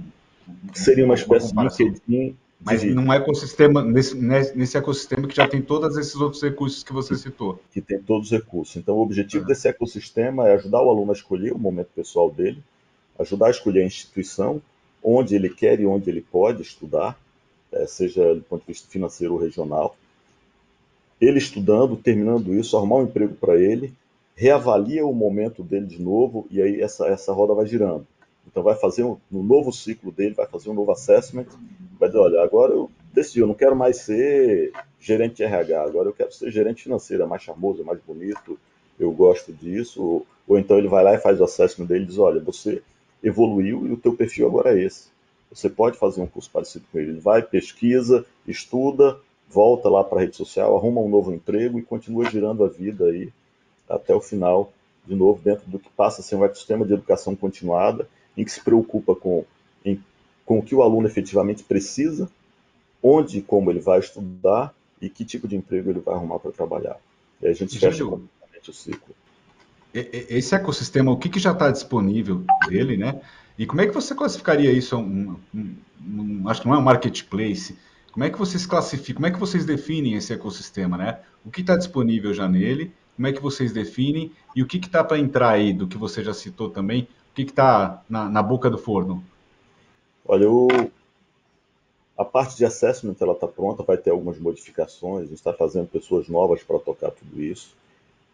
[0.74, 2.36] Seria uma espécie de LinkedIn.
[2.58, 2.94] Mas de...
[2.94, 7.60] num ecossistema, nesse, nesse ecossistema que já tem todos esses outros recursos que você citou.
[7.70, 8.76] Que tem todos os recursos.
[8.76, 9.48] Então, o objetivo é.
[9.48, 12.62] desse ecossistema é ajudar o aluno a escolher o momento pessoal dele,
[13.18, 14.60] ajudar a escolher a instituição,
[15.02, 17.18] onde ele quer e onde ele pode estudar,
[17.70, 19.96] é, seja do ponto de vista financeiro ou regional.
[21.20, 23.94] Ele estudando, terminando isso, arrumar um emprego para ele
[24.36, 28.06] reavalia o momento dele de novo e aí essa, essa roda vai girando.
[28.56, 31.44] Então vai fazer um, no novo ciclo dele, vai fazer um novo assessment,
[32.00, 36.08] vai dizer, olha, agora eu decidi, eu não quero mais ser gerente de RH, agora
[36.08, 38.58] eu quero ser gerente financeiro, é mais charmoso, é mais bonito,
[38.98, 42.06] eu gosto disso, ou, ou então ele vai lá e faz o assessment dele e
[42.06, 42.82] diz, olha, você
[43.22, 45.08] evoluiu e o teu perfil agora é esse.
[45.52, 47.10] você pode fazer um curso parecido com ele.
[47.10, 49.18] Ele vai, pesquisa, estuda,
[49.50, 53.04] volta lá para a rede social, arruma um novo emprego e continua girando a vida
[53.04, 53.30] aí
[53.86, 54.72] até o final,
[55.06, 58.50] de novo, dentro do que passa a ser um ecossistema de educação continuada, em que
[58.50, 59.44] se preocupa com,
[59.84, 60.00] em,
[60.44, 62.28] com o que o aluno efetivamente precisa,
[63.02, 66.52] onde e como ele vai estudar e que tipo de emprego ele vai arrumar para
[66.52, 66.98] trabalhar.
[67.40, 69.14] E aí a gente fecha completamente o ciclo.
[69.94, 73.20] Esse ecossistema, o que, que já está disponível dele, né?
[73.58, 74.96] E como é que você classificaria isso?
[74.98, 77.78] Um, um, um, acho que não é um marketplace.
[78.12, 79.16] Como é que vocês classificam?
[79.16, 81.20] Como é que vocês definem esse ecossistema, né?
[81.44, 82.92] O que está disponível já nele?
[83.14, 84.30] Como é que vocês definem?
[84.54, 87.08] E o que está para entrar aí, do que você já citou também?
[87.36, 89.22] O que está na, na, boca do forno?
[90.26, 90.68] Olha, o,
[92.16, 95.24] a parte de assessment ela está pronta, vai ter algumas modificações.
[95.24, 97.76] A gente está fazendo pessoas novas para tocar tudo isso.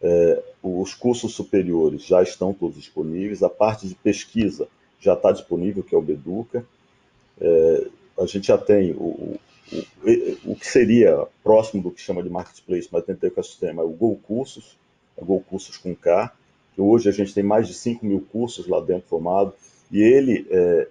[0.01, 3.43] É, os cursos superiores já estão todos disponíveis.
[3.43, 4.69] A parte de pesquisa
[5.01, 6.65] já está disponível, que é o Beduca.
[7.41, 7.87] É,
[8.17, 9.39] a gente já tem o, o,
[10.45, 13.89] o, que seria próximo do que chama de marketplace, mas dentro do ecossistema, é o
[13.89, 14.77] Go Cursos,
[15.17, 16.33] é Go Cursos com K,
[16.73, 19.53] que hoje a gente tem mais de 5 mil cursos lá dentro formados,
[19.91, 20.87] e ele, é,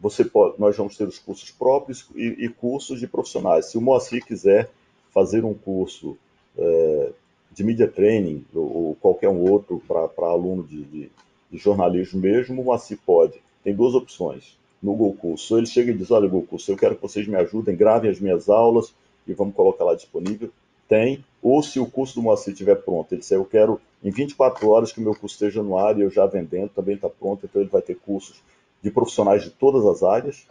[0.00, 3.66] você pode, nós vamos ter os cursos próprios e, e cursos de profissionais.
[3.66, 4.70] Se o Moacir quiser
[5.12, 6.16] fazer um curso
[6.58, 7.12] é,
[7.52, 11.10] de media training ou, ou qualquer um outro para aluno de, de
[11.50, 13.40] de jornalismo mesmo, o Moacir pode.
[13.62, 15.56] Tem duas opções no GoCurso.
[15.56, 18.48] Ele chega e diz, olha, GoCurso, eu quero que vocês me ajudem, gravem as minhas
[18.48, 18.94] aulas
[19.26, 20.50] e vamos colocar lá disponível.
[20.88, 21.24] Tem.
[21.42, 24.92] Ou se o curso do Moacir estiver pronto, ele diz, eu quero em 24 horas
[24.92, 27.60] que o meu curso esteja no ar e eu já vendendo, também está pronto, então
[27.60, 28.40] ele vai ter cursos
[28.80, 30.46] de profissionais de todas as áreas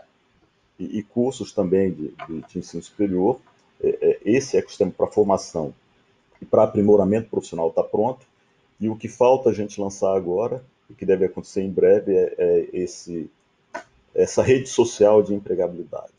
[0.78, 3.40] e, e cursos também de, de, de ensino superior.
[3.82, 5.74] É, é, esse ecossistema para formação
[6.42, 8.26] e para aprimoramento profissional está pronto.
[8.78, 12.36] E o que falta a gente lançar agora o que deve acontecer em breve é,
[12.38, 13.32] é esse,
[14.14, 16.12] essa rede social de empregabilidade.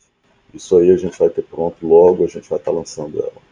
[0.51, 3.47] Isso aí a gente vai ter pronto logo, a gente vai estar lançando ela.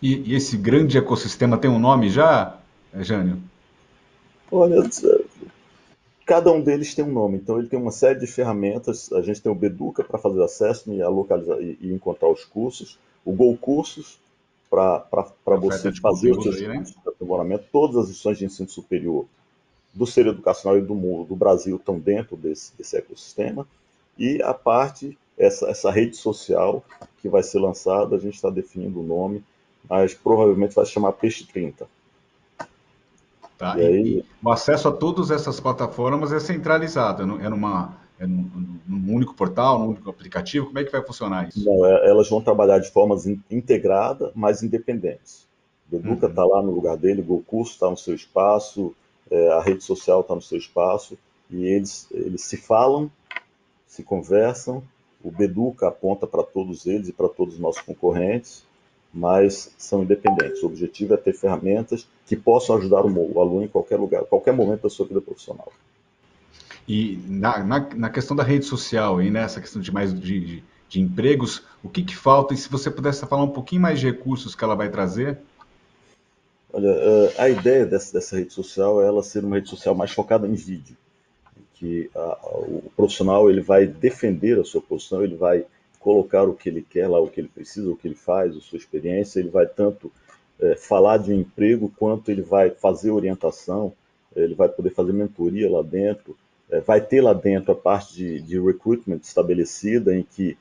[0.00, 2.58] E, e esse grande ecossistema tem um nome já,
[3.02, 3.42] Jânio?
[4.50, 4.82] Olha,
[6.24, 9.12] cada um deles tem um nome, então ele tem uma série de ferramentas.
[9.12, 12.98] A gente tem o Beduca para fazer acesso e, localizar, e, e, encontrar os cursos,
[13.24, 14.18] o Go Cursos
[14.68, 19.26] para você fazer os seus cursos de aprimoramento, todas as lições de ensino superior
[19.94, 23.66] do ser educacional e do mundo do Brasil estão dentro desse, desse ecossistema.
[24.18, 26.84] E a parte, essa, essa rede social
[27.18, 29.42] que vai ser lançada, a gente está definindo o nome,
[29.88, 31.88] mas provavelmente vai se chamar Peixe 30.
[33.58, 38.78] Tá, e, aí, o acesso a todas essas plataformas é centralizado, é numa, é num,
[38.86, 40.66] num, único portal, num único aplicativo?
[40.66, 41.64] Como é que vai funcionar isso?
[41.64, 45.46] Não, é, elas vão trabalhar de formas integradas, mas independentes.
[45.90, 46.50] O Educa está uhum.
[46.50, 48.94] lá no lugar dele, o GoCurso está no seu espaço,
[49.30, 51.16] é, a rede social está no seu espaço
[51.50, 53.10] e eles, eles se falam,
[53.86, 54.82] se conversam.
[55.22, 58.64] O Beduca aponta para todos eles e para todos os nossos concorrentes,
[59.12, 60.62] mas são independentes.
[60.62, 64.82] O objetivo é ter ferramentas que possam ajudar o aluno em qualquer lugar, qualquer momento
[64.82, 65.72] da sua vida profissional.
[66.88, 70.64] E na, na, na questão da rede social e nessa questão de mais de, de,
[70.88, 72.54] de empregos, o que, que falta?
[72.54, 75.38] E se você pudesse falar um pouquinho mais de recursos que ela vai trazer?
[76.72, 80.12] Olha, eh, a ideia dessa, dessa rede social é ela ser uma rede social mais
[80.12, 80.96] focada em vídeo,
[81.74, 85.64] que a, a, o profissional ele vai defender a sua posição, ele vai
[86.06, 88.60] colocar o que ele quer lá, o que ele precisa, o que ele faz, a
[88.60, 90.12] sua experiência, ele vai tanto
[90.60, 93.92] é, falar de emprego quanto ele vai fazer orientação,
[94.36, 96.38] ele vai poder fazer mentoria lá dentro,
[96.70, 100.56] é, vai ter lá dentro a parte de, de recruitment estabelecida em que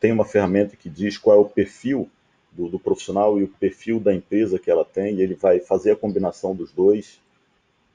[0.00, 2.08] tem uma ferramenta que diz qual é o perfil
[2.50, 5.90] do, do, profissional e o perfil da empresa que ela tem, e ele vai fazer
[5.90, 7.20] a combinação dos dois.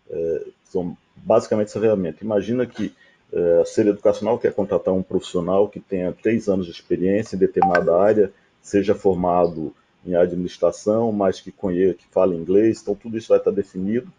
[0.08, 2.24] É, são basicamente essa ferramenta.
[2.24, 2.94] Imagina que
[3.32, 7.40] é, a ser educacional quer contratar um profissional que tenha três anos de experiência em
[7.40, 9.74] determinada área, seja formado
[10.06, 14.12] em administração, mas que conheça, que fale inglês, então tudo isso vai estar definido.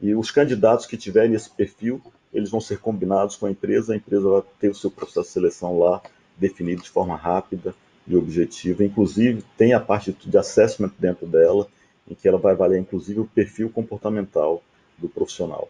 [0.00, 2.00] E os candidatos que tiverem esse perfil,
[2.32, 5.32] eles vão ser combinados com a empresa, a empresa vai ter o seu processo de
[5.32, 6.02] seleção lá
[6.36, 7.74] definido de forma rápida,
[8.08, 8.82] e objetiva.
[8.82, 11.68] Inclusive, tem a parte de assessment dentro dela,
[12.10, 14.62] em que ela vai avaliar, inclusive, o perfil comportamental
[14.96, 15.68] do profissional.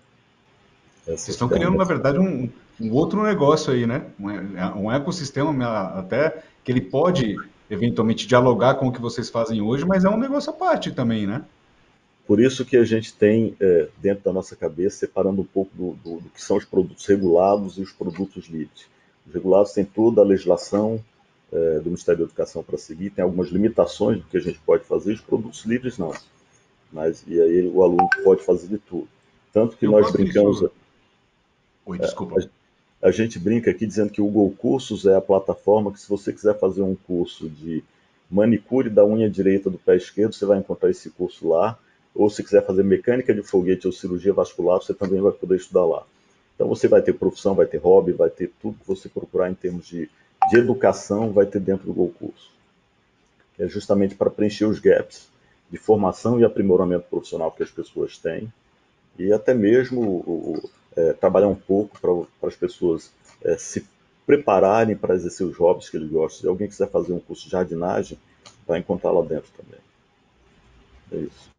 [1.17, 4.07] Vocês estão criando, na verdade, um, um, outro negócio aí, né?
[4.19, 5.65] Um, um ecossistema
[5.99, 7.37] até que ele pode,
[7.71, 11.27] eventualmente, dialogar com o que vocês fazem hoje, mas é um negócio à parte também,
[11.27, 11.45] né?
[12.27, 15.93] Por isso que a gente tem, é, dentro da nossa cabeça, separando um pouco do,
[16.05, 18.87] do, do que são os produtos regulados e os produtos livres.
[19.27, 21.03] Os regulados têm toda a legislação
[21.51, 24.85] é, do Ministério da Educação para seguir, tem algumas limitações do que a gente pode
[24.85, 26.13] fazer, os produtos livres não.
[26.93, 29.09] Mas, e aí o aluno pode fazer de tudo.
[29.51, 30.65] Tanto que Eu nós brincamos.
[31.89, 32.37] Oi, desculpa.
[33.01, 36.31] a gente brinca aqui dizendo que o Google Cursos é a plataforma que, se você
[36.35, 37.83] quiser fazer um curso de
[38.31, 41.79] manicure da unha direita do pé esquerdo, você vai encontrar esse curso lá.
[42.15, 45.87] Ou se quiser fazer mecânica de foguete ou cirurgia vascular, você também vai poder estudar
[45.87, 46.05] lá.
[46.55, 49.55] Então você vai ter profissão, vai ter hobby, vai ter tudo que você procurar em
[49.55, 50.11] termos de,
[50.51, 52.51] de educação, vai ter dentro do Google Curso.
[53.59, 55.27] É justamente para preencher os gaps
[55.71, 58.53] de formação e aprimoramento profissional que as pessoas têm
[59.19, 63.87] e até mesmo o, é, trabalhar um pouco para as pessoas é, se
[64.27, 66.41] prepararem para exercer os hobbies que eles gostam.
[66.43, 68.19] Se alguém quiser fazer um curso de jardinagem,
[68.67, 69.81] vai encontrar lá dentro também.
[71.11, 71.51] É isso.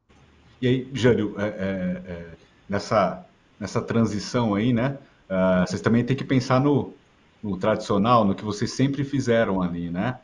[0.62, 2.26] E aí, Jânio, é, é, é,
[2.68, 3.26] nessa,
[3.60, 4.98] nessa transição aí, né?
[5.30, 6.94] Uh, vocês também têm que pensar no,
[7.42, 10.20] no, tradicional, no que vocês sempre fizeram ali, né?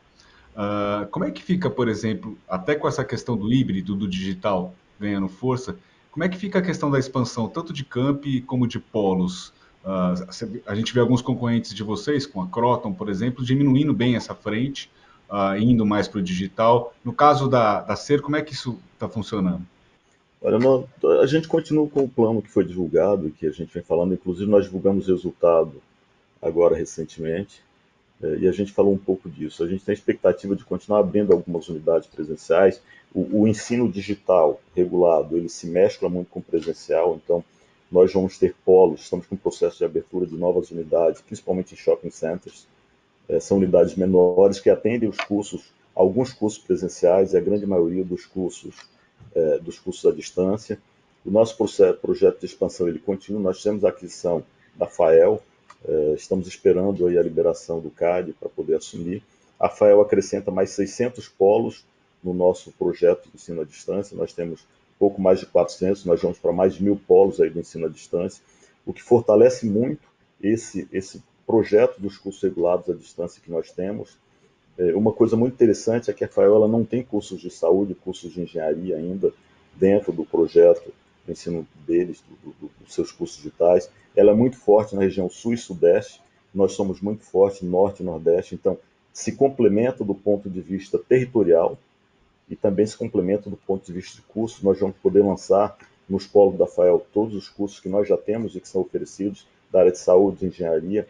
[0.54, 4.74] Uh, como é que fica, por exemplo, até com essa questão do híbrido, do digital
[4.98, 5.76] ganhando força,
[6.16, 9.48] como é que fica a questão da expansão, tanto de camp como de polos?
[9.84, 14.16] Uh, a gente vê alguns concorrentes de vocês, com a Croton, por exemplo, diminuindo bem
[14.16, 14.90] essa frente,
[15.28, 16.94] uh, indo mais para o digital.
[17.04, 19.60] No caso da, da SER, como é que isso está funcionando?
[20.40, 20.56] Olha,
[21.20, 24.50] a gente continua com o plano que foi divulgado, que a gente vem falando, inclusive
[24.50, 25.82] nós divulgamos resultado
[26.40, 27.60] agora recentemente,
[28.22, 29.62] é, e a gente falou um pouco disso.
[29.62, 32.80] A gente tem expectativa de continuar abrindo algumas unidades presenciais.
[33.16, 37.42] O, o ensino digital regulado, ele se mescla muito com o presencial, então
[37.90, 42.10] nós vamos ter polos, estamos com processo de abertura de novas unidades, principalmente em shopping
[42.10, 42.66] centers.
[43.26, 48.04] É, são unidades menores que atendem os cursos, alguns cursos presenciais e a grande maioria
[48.04, 48.74] dos cursos
[49.34, 50.78] é, dos cursos à distância.
[51.24, 53.40] O nosso processo, projeto de expansão ele continua.
[53.40, 55.42] Nós temos a aquisição da FAEL,
[55.88, 59.22] é, estamos esperando aí a liberação do CAD para poder assumir.
[59.58, 61.82] A FAEL acrescenta mais 600 polos
[62.26, 64.16] no nosso projeto de ensino à distância.
[64.16, 64.66] Nós temos
[64.98, 67.88] pouco mais de 400, nós vamos para mais de mil polos aí do ensino à
[67.88, 68.42] distância,
[68.84, 70.08] o que fortalece muito
[70.42, 74.16] esse, esse projeto dos cursos regulados à distância que nós temos
[74.78, 77.94] é, uma coisa muito interessante é que a FAEL ela não tem cursos de saúde,
[77.94, 79.32] cursos de engenharia ainda
[79.74, 80.92] dentro do projeto
[81.24, 83.90] de ensino deles, do, do, dos seus cursos digitais.
[84.14, 86.20] Ela é muito forte na região sul e sudeste,
[86.54, 88.78] nós somos muito fortes no norte e nordeste, então
[89.12, 91.78] se complementa do ponto de vista territorial
[92.48, 94.62] e também se complementa do ponto de vista de cursos.
[94.62, 95.76] Nós vamos poder lançar
[96.08, 99.46] nos polos da FAEL todos os cursos que nós já temos e que são oferecidos
[99.70, 101.08] da área de saúde e engenharia,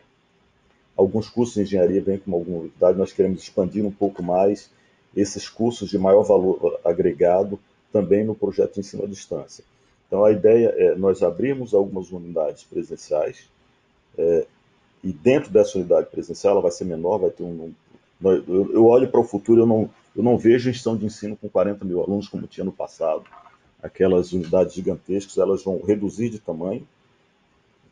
[0.96, 4.70] Alguns cursos de engenharia vêm com alguma novidade, nós queremos expandir um pouco mais
[5.14, 7.58] esses cursos de maior valor agregado
[7.92, 9.62] também no projeto de ensino à distância.
[10.06, 13.48] Então, a ideia é nós abrirmos algumas unidades presenciais
[14.16, 14.46] é,
[15.04, 17.72] e dentro dessa unidade presencial ela vai ser menor, vai ter um...
[18.22, 21.84] Eu, olho para o futuro, eu não, eu não vejo instituição de ensino com 40
[21.84, 23.24] mil alunos como tinha no passado.
[23.82, 26.86] Aquelas unidades gigantescas, elas vão reduzir de tamanho,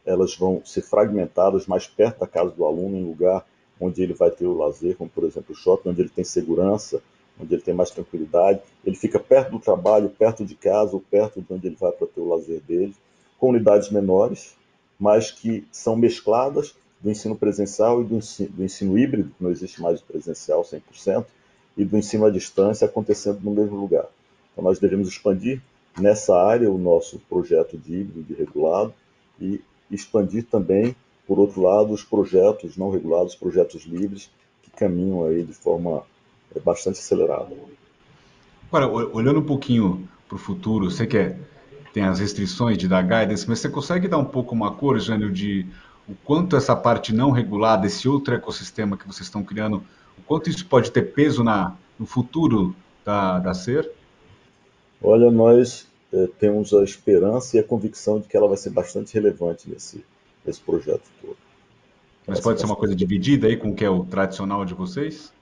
[0.04, 3.44] elas vão ser fragmentadas mais perto da casa do aluno, em lugar
[3.80, 7.02] onde ele vai ter o lazer, como por exemplo o shopping, onde ele tem segurança,
[7.38, 8.60] onde ele tem mais tranquilidade.
[8.84, 12.06] Ele fica perto do trabalho, perto de casa, ou perto de onde ele vai para
[12.06, 12.94] ter o lazer dele,
[13.38, 14.56] com unidades menores,
[14.98, 19.50] mas que são mescladas do ensino presencial e do ensino, do ensino híbrido, que não
[19.50, 21.26] existe mais o presencial 100%,
[21.76, 24.06] e do ensino à distância acontecendo no mesmo lugar.
[24.50, 25.60] Então nós devemos expandir
[26.00, 28.94] nessa área o nosso projeto de híbrido, de regulado,
[29.38, 34.30] e expandir também, por outro lado, os projetos não regulados, projetos livres,
[34.62, 36.04] que caminham aí de forma
[36.56, 37.54] é, bastante acelerada.
[38.72, 41.36] Agora, olhando um pouquinho para o futuro, você que é,
[41.92, 45.30] tem as restrições de dar guidance, mas você consegue dar um pouco uma cor, Jânio,
[45.30, 45.66] de
[46.08, 49.82] o quanto essa parte não regulada, esse outro ecossistema que vocês estão criando,
[50.18, 53.90] o quanto isso pode ter peso na, no futuro da, da SER?
[55.02, 59.14] Olha, nós é, temos a esperança e a convicção de que ela vai ser bastante
[59.14, 60.04] relevante nesse,
[60.44, 61.36] nesse projeto todo.
[62.26, 65.32] Mas pode ser uma coisa dividida aí com o que é o tradicional de vocês?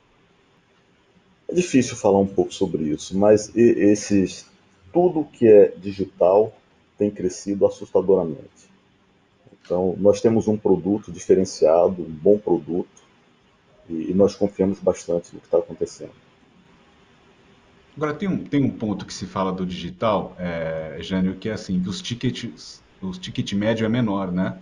[1.46, 4.46] É difícil falar um pouco sobre isso, mas esses,
[4.92, 6.53] tudo que é digital
[6.98, 8.72] tem crescido assustadoramente.
[9.64, 13.03] Então, nós temos um produto diferenciado, um bom produto,
[13.89, 16.12] e nós confiamos bastante no que está acontecendo.
[17.97, 21.53] Agora, tem um, tem um ponto que se fala do digital, é, Jânio, que é
[21.53, 24.59] assim, que os tickets, os ticket médio é menor, né?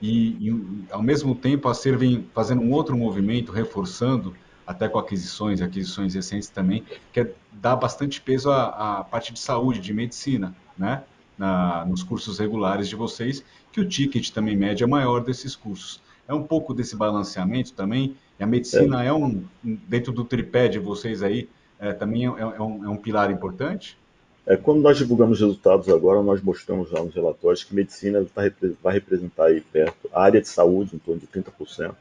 [0.00, 4.34] E, e, ao mesmo tempo a Ser vem fazendo um outro movimento, reforçando,
[4.66, 9.40] até com aquisições, aquisições recentes também, que é dar bastante peso à, à parte de
[9.40, 11.02] saúde, de medicina, né?
[11.36, 13.42] Na, nos cursos regulares de vocês,
[13.72, 16.00] que o ticket também médio é maior desses cursos.
[16.26, 20.68] É um pouco desse balanceamento também, e a medicina é, é um, dentro do tripé
[20.68, 21.48] de vocês aí,
[21.78, 23.98] é, também é, é, um, é um pilar importante?
[24.46, 28.42] É, quando nós divulgamos resultados agora, nós mostramos lá nos relatórios que medicina tá,
[28.82, 31.94] vai representar aí perto, a área de saúde em torno de 30% do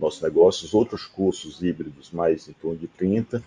[0.00, 3.42] nosso negócio, os outros cursos híbridos mais em torno de 30%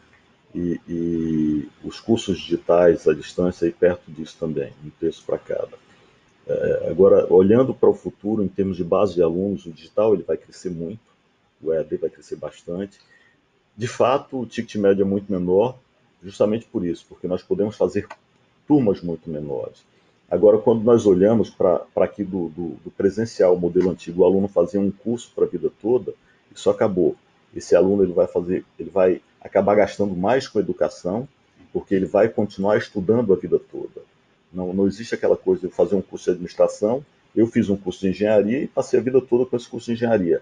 [0.53, 5.84] e, e os cursos digitais à distância aí perto disso também, um terço para cada.
[6.47, 10.23] É, agora, olhando para o futuro em termos de base de alunos, o digital ele
[10.23, 10.99] vai crescer muito,
[11.61, 12.99] o EAD vai crescer bastante.
[13.75, 15.77] De fato, o ticket médio é muito menor,
[16.23, 18.07] justamente por isso, porque nós podemos fazer
[18.67, 19.83] turmas muito menores.
[20.29, 24.47] Agora, quando nós olhamos para aqui do, do, do, presencial, o modelo antigo, o aluno
[24.47, 26.13] fazia um curso para a vida toda,
[26.53, 27.15] isso acabou.
[27.55, 31.27] Esse aluno ele vai fazer, ele vai acabar gastando mais com educação,
[31.71, 34.01] porque ele vai continuar estudando a vida toda.
[34.55, 37.05] Não, não existe aquela coisa de fazer um curso de administração.
[37.35, 39.93] Eu fiz um curso de engenharia e passei a vida toda com esse curso de
[39.93, 40.41] engenharia.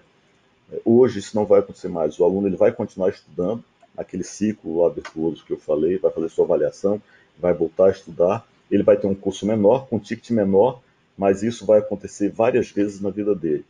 [0.84, 2.18] Hoje isso não vai acontecer mais.
[2.18, 3.62] O aluno ele vai continuar estudando
[3.96, 7.02] aquele ciclo virtuoso que eu falei, vai fazer sua avaliação,
[7.38, 8.46] vai voltar a estudar.
[8.70, 10.80] Ele vai ter um curso menor, com um ticket menor,
[11.18, 13.64] mas isso vai acontecer várias vezes na vida dele.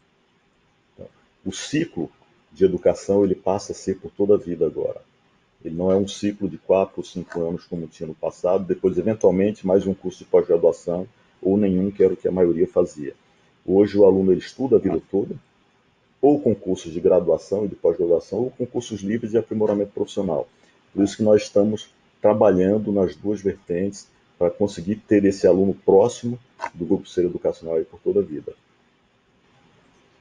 [0.95, 1.09] Então,
[1.45, 2.11] o ciclo
[2.53, 5.01] de educação ele passa a ser por toda a vida agora.
[5.65, 8.99] Ele não é um ciclo de quatro ou cinco anos como tinha no passado, depois
[8.99, 11.09] eventualmente mais um curso de pós-graduação
[11.41, 13.15] ou nenhum, que era o que a maioria fazia.
[13.65, 15.35] Hoje o aluno ele estuda a vida toda,
[16.21, 20.49] ou com cursos de graduação e de pós-graduação, ou com cursos livres de aprimoramento profissional.
[20.93, 21.89] Por isso que nós estamos
[22.21, 24.07] trabalhando nas duas vertentes
[24.39, 26.39] para conseguir ter esse aluno próximo
[26.75, 28.55] do grupo ser educacional aí por toda a vida.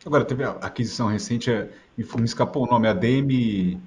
[0.05, 3.79] Agora, teve a aquisição recente, é, me escapou o nome, a DM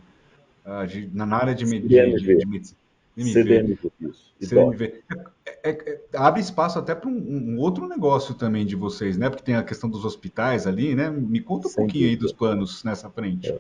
[0.89, 2.77] de, na área de, medicina.
[3.17, 4.35] CDMV, isso.
[4.41, 5.03] CDMV.
[5.47, 9.31] É, é, é, abre espaço até para um, um, outro negócio também de vocês, né?
[9.31, 11.09] Porque tem a questão dos hospitais ali, né?
[11.09, 12.11] Me conta um Sem pouquinho dúvida.
[12.11, 13.51] aí dos planos nessa frente.
[13.51, 13.59] É.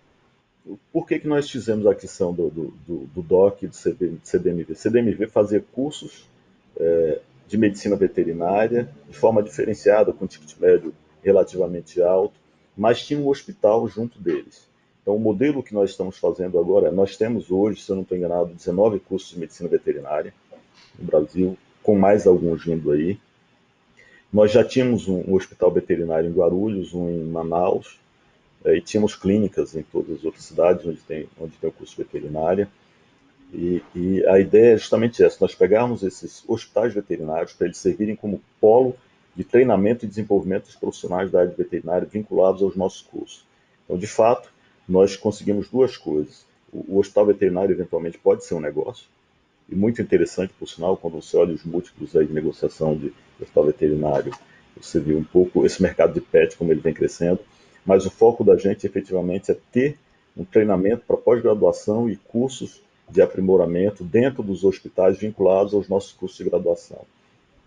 [0.93, 3.77] Por que, que nós fizemos a aquisição do, do, do, do DOC e do
[4.23, 4.75] CDMV?
[4.75, 6.29] CDMV fazia cursos
[6.77, 10.93] é, de medicina veterinária de forma diferenciada, com ticket médio
[11.23, 12.35] relativamente alto,
[12.77, 14.69] mas tinha um hospital junto deles.
[15.07, 18.19] Então, o modelo que nós estamos fazendo agora, nós temos hoje, se eu não estou
[18.19, 20.35] enganado, 19 cursos de medicina veterinária
[20.99, 23.17] no Brasil, com mais alguns vindo aí.
[24.33, 28.01] Nós já tínhamos um, hospital veterinário em Guarulhos, um em Manaus,
[28.65, 31.97] é, e tínhamos clínicas em todas as outras cidades onde tem, onde tem o curso
[31.97, 32.69] veterinária.
[33.55, 38.17] E, e a ideia é justamente essa: nós pegarmos esses hospitais veterinários para eles servirem
[38.17, 38.97] como polo
[39.37, 43.47] de treinamento e desenvolvimento dos profissionais da área veterinária vinculados aos nossos cursos.
[43.85, 44.56] Então, de fato,
[44.89, 46.45] nós conseguimos duas coisas.
[46.73, 49.07] O, hospital veterinário, eventualmente, pode ser um negócio,
[49.69, 53.65] e muito interessante, por sinal, quando você olha os múltiplos aí de negociação de hospital
[53.65, 54.33] veterinário,
[54.81, 57.41] você vê um pouco esse mercado de pet, como ele vem crescendo,
[57.85, 59.99] mas o foco da gente, efetivamente, é ter
[60.37, 66.37] um treinamento para pós-graduação e cursos de aprimoramento dentro dos hospitais vinculados aos nossos cursos
[66.37, 67.03] de graduação.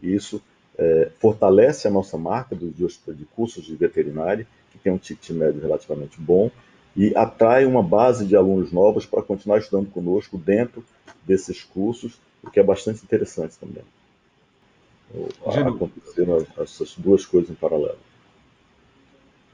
[0.02, 0.42] E isso
[0.78, 5.62] é, fortalece a nossa marca de, de cursos de veterinária, que tem um ticket médio
[5.62, 6.52] relativamente bom,
[6.96, 10.84] e atrai uma base de alunos novos para continuar estudando conosco dentro
[11.26, 13.84] desses cursos, o que é bastante interessante também.
[15.52, 15.76] Gênio.
[15.76, 17.98] Aconteceram essas duas coisas em paralelo.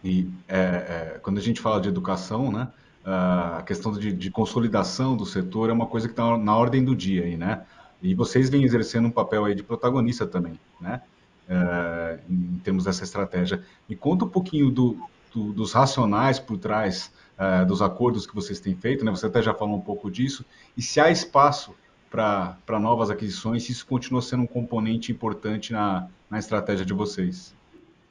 [0.03, 2.67] E é, é, quando a gente fala de educação, né,
[3.03, 6.95] a questão de, de consolidação do setor é uma coisa que está na ordem do
[6.95, 7.65] dia aí, né?
[8.01, 11.01] E vocês vêm exercendo um papel aí de protagonista também, né?
[11.47, 13.63] É, em termos dessa estratégia.
[13.87, 14.97] Me conta um pouquinho do,
[15.33, 19.11] do, dos racionais por trás uh, dos acordos que vocês têm feito, né?
[19.11, 20.45] Você até já falou um pouco disso.
[20.75, 21.73] E se há espaço
[22.09, 27.53] para novas aquisições, se isso continua sendo um componente importante na, na estratégia de vocês?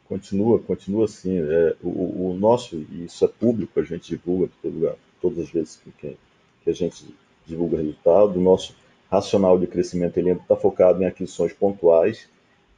[0.07, 1.39] Continua, continua sim.
[1.39, 5.51] É, o, o, nosso, e isso é público, a gente divulga todo lugar, todas as
[5.51, 6.16] vezes que,
[6.62, 7.07] que a gente
[7.47, 8.39] divulga resultado.
[8.39, 8.75] O nosso
[9.11, 12.29] racional de crescimento ele está focado em aquisições pontuais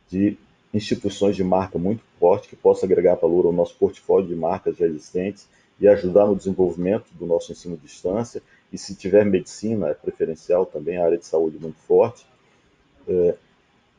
[0.08, 0.36] de
[0.72, 4.86] instituições de marca muito forte que possa agregar valor ao nosso portfólio de marcas já
[4.86, 8.42] existentes e ajudar no desenvolvimento do nosso ensino de distância.
[8.72, 12.26] E se tiver medicina, é preferencial também, a área de saúde muito forte.
[13.08, 13.34] É,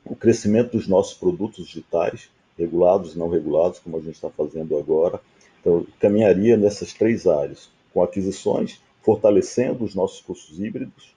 [0.06, 4.78] o crescimento dos nossos produtos digitais, regulados e não regulados, como a gente está fazendo
[4.78, 5.20] agora.
[5.62, 11.16] Então, caminharia nessas três áreas, com aquisições, fortalecendo os nossos cursos híbridos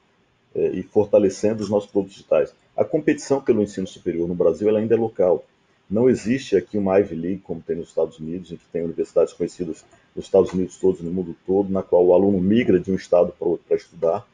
[0.54, 2.54] é, e fortalecendo os nossos produtos digitais.
[2.76, 5.44] A competição pelo ensino superior no Brasil ela ainda é local.
[5.88, 9.32] Não existe aqui uma Ivy League como tem nos Estados Unidos, em que tem universidades
[9.32, 9.84] conhecidas
[10.14, 13.32] nos Estados Unidos todos, no mundo todo, na qual o aluno migra de um estado
[13.38, 14.26] para outro para estudar.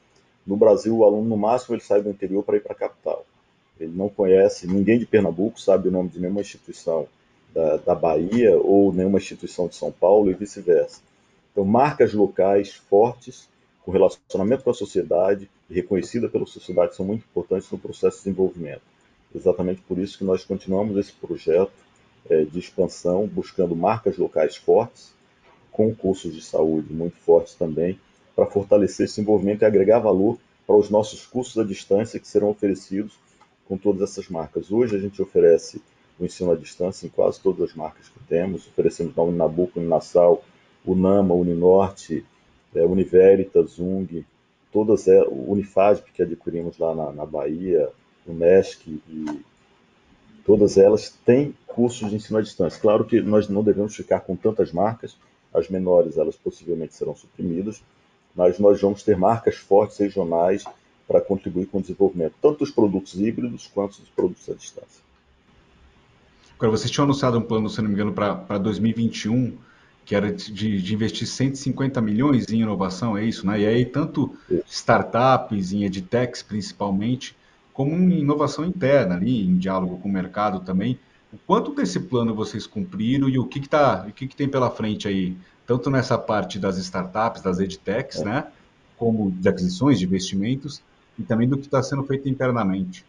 [0.46, 3.26] No Brasil, o aluno, no máximo, ele sai do interior para ir para a capital.
[3.78, 7.06] Ele não conhece, ninguém de Pernambuco sabe o nome de nenhuma instituição
[7.52, 11.00] da, da Bahia ou nenhuma instituição de São Paulo e vice-versa.
[11.52, 13.48] Então, marcas locais fortes,
[13.84, 18.24] com relacionamento com a sociedade e reconhecida pela sociedade são muito importantes no processo de
[18.24, 18.82] desenvolvimento.
[19.34, 21.72] Exatamente por isso que nós continuamos esse projeto
[22.28, 25.12] é, de expansão, buscando marcas locais fortes,
[25.76, 28.00] com cursos de saúde muito fortes também,
[28.34, 32.48] para fortalecer esse desenvolvimento e agregar valor para os nossos cursos à distância que serão
[32.48, 33.18] oferecidos
[33.68, 34.72] com todas essas marcas.
[34.72, 35.82] Hoje a gente oferece
[36.18, 40.42] o ensino à distância em quase todas as marcas que temos, oferecemos na Uninabuco, Uninasal,
[40.82, 42.24] Unama, Uninorte,
[42.74, 44.24] é, Univeritas, Zung,
[44.72, 47.90] todas é, Unifasp que adquirimos lá na, na Bahia,
[48.26, 49.44] o MESC e
[50.42, 52.80] todas elas têm cursos de ensino à distância.
[52.80, 55.18] Claro que nós não devemos ficar com tantas marcas,
[55.54, 57.82] as menores elas possivelmente serão suprimidas,
[58.34, 60.64] mas nós vamos ter marcas fortes regionais
[61.08, 65.06] para contribuir com o desenvolvimento, tanto dos produtos híbridos quanto dos produtos à distância.
[66.58, 69.56] Agora, vocês tinham anunciado um plano, se não me engano, para 2021,
[70.06, 73.60] que era de, de, investir 150 milhões em inovação, é isso, né?
[73.60, 74.34] E aí, tanto
[74.66, 77.36] startups, em edtechs principalmente,
[77.72, 80.98] como em inovação interna ali, em diálogo com o mercado também.
[81.32, 84.48] O quanto desse plano vocês cumpriram e o que, que, tá, o que, que tem
[84.48, 88.24] pela frente aí, tanto nessa parte das startups, das edtechs, é.
[88.24, 88.46] né?
[88.96, 90.82] Como de aquisições, de investimentos,
[91.18, 93.04] e também do que está sendo feito internamente.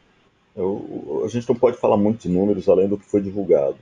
[0.55, 3.77] Eu, a gente não pode falar muito de números além do que foi divulgado,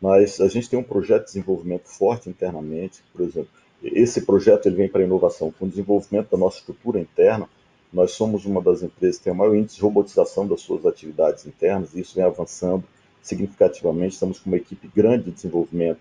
[0.00, 3.48] mas a gente tem um projeto de desenvolvimento forte internamente, por exemplo,
[3.82, 7.48] esse projeto ele vem para a inovação, com o desenvolvimento da nossa estrutura interna,
[7.92, 11.46] nós somos uma das empresas que tem o maior índice de robotização das suas atividades
[11.46, 12.84] internas, e isso vem avançando
[13.28, 16.00] significativamente, estamos com uma equipe grande de desenvolvimento,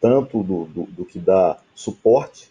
[0.00, 2.50] tanto do, do, do que dá suporte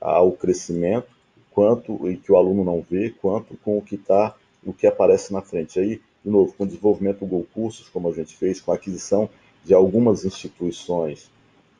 [0.00, 1.08] ao crescimento,
[1.50, 4.34] quanto e que o aluno não vê, quanto com o que está,
[4.64, 5.78] o que aparece na frente.
[5.78, 8.74] Aí, de novo, com o desenvolvimento do Go Cursos, como a gente fez, com a
[8.74, 9.28] aquisição
[9.64, 11.30] de algumas instituições,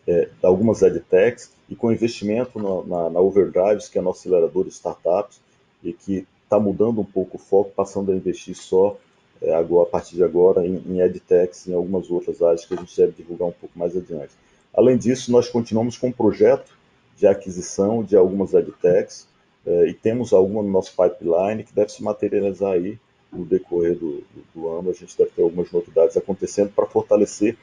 [0.06, 4.64] é, de algumas edtechs, e com investimento na, na, na Overdrives, que é nosso acelerador
[4.64, 5.40] de startups,
[5.82, 8.96] e que está mudando um pouco o foco, passando a investir só
[9.42, 12.76] é, agora, a partir de agora em, em edtechs, em algumas outras áreas que a
[12.76, 14.32] gente deve divulgar um pouco mais adiante.
[14.74, 16.76] Além disso, nós continuamos com um projeto
[17.16, 19.26] de aquisição de algumas edtechs,
[19.66, 22.98] é, e temos alguma no nosso pipeline que deve se materializar aí
[23.32, 24.90] no decorrer do, do, do ano.
[24.90, 27.56] A gente deve ter algumas novidades acontecendo para fortalecer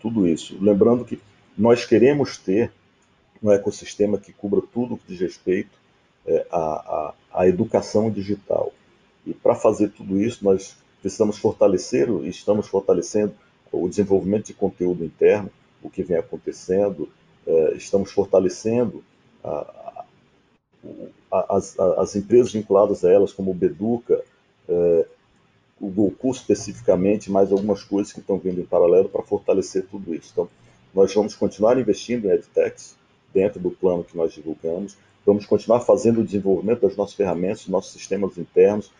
[0.00, 0.56] tudo isso.
[0.60, 1.20] Lembrando que
[1.56, 2.70] nós queremos ter
[3.42, 5.76] um ecossistema que cubra tudo que diz respeito
[6.26, 8.72] é, à, à, à, educação digital.
[9.26, 13.34] E para fazer tudo isso, nós precisamos fortalecer, estamos fortalecendo
[13.70, 15.50] o desenvolvimento de conteúdo interno,
[15.82, 17.08] o que vem acontecendo,
[17.46, 19.02] é, estamos fortalecendo
[21.30, 24.22] as, as, empresas vinculadas a elas, como o Beduca,
[24.68, 25.06] é,
[25.80, 30.30] o Goku especificamente, mais algumas coisas que estão vindo em paralelo para fortalecer tudo isso.
[30.32, 30.48] Então,
[30.94, 32.96] nós vamos continuar investindo em EdTechs
[33.32, 37.68] dentro do plano que nós divulgamos, vamos continuar fazendo o desenvolvimento das nossas ferramentas, dos
[37.68, 38.90] nossos sistemas internos,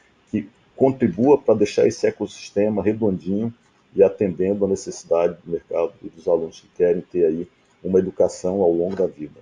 [0.78, 3.52] contribua para deixar esse ecossistema redondinho
[3.94, 7.48] e atendendo a necessidade do mercado e dos alunos que querem ter aí
[7.82, 9.40] uma educação ao longo da vida.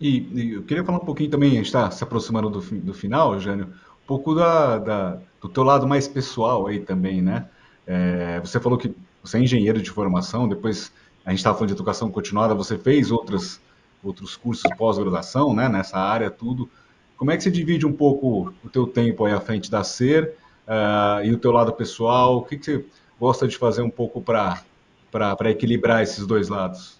[0.00, 2.94] E, e, eu queria falar um pouquinho também, a gente está se aproximando do, do
[2.94, 7.46] final, Jânio, um pouco da, da, do teu lado mais pessoal aí também, né?
[7.86, 10.90] É, você falou que você é engenheiro de formação, depois
[11.26, 13.60] a gente estava falando de educação continuada, você fez outros,
[14.02, 16.70] outros cursos pós-graduação, né, nessa área, tudo.
[17.16, 20.34] Como é que você divide um pouco o teu tempo aí à frente da SER
[20.66, 22.38] uh, e o teu lado pessoal?
[22.38, 22.84] O que, que você
[23.18, 26.98] gosta de fazer um pouco para equilibrar esses dois lados?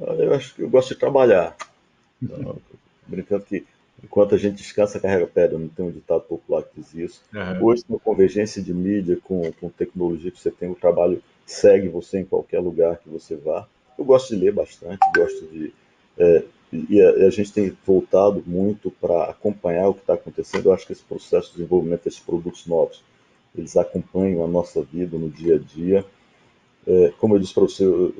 [0.00, 1.56] Eu acho que eu gosto de trabalhar.
[2.22, 2.56] Então,
[3.06, 3.64] brincando que
[4.02, 7.22] enquanto a gente descansa, carrega pedra, não tem um ditado popular que diz isso.
[7.32, 7.64] Uhum.
[7.64, 11.88] Hoje, com a convergência de mídia, com, com tecnologia que você tem, o trabalho segue
[11.88, 13.66] você em qualquer lugar que você vá.
[13.98, 15.72] Eu gosto de ler bastante, gosto de.
[16.18, 20.66] É, e a, a, gente tem voltado muito para acompanhar o que está acontecendo.
[20.66, 23.02] Eu acho que esse processo de desenvolvimento desses produtos novos,
[23.56, 26.04] eles acompanham a nossa vida no dia a dia.
[26.86, 28.12] É, como eu disse para você, eu,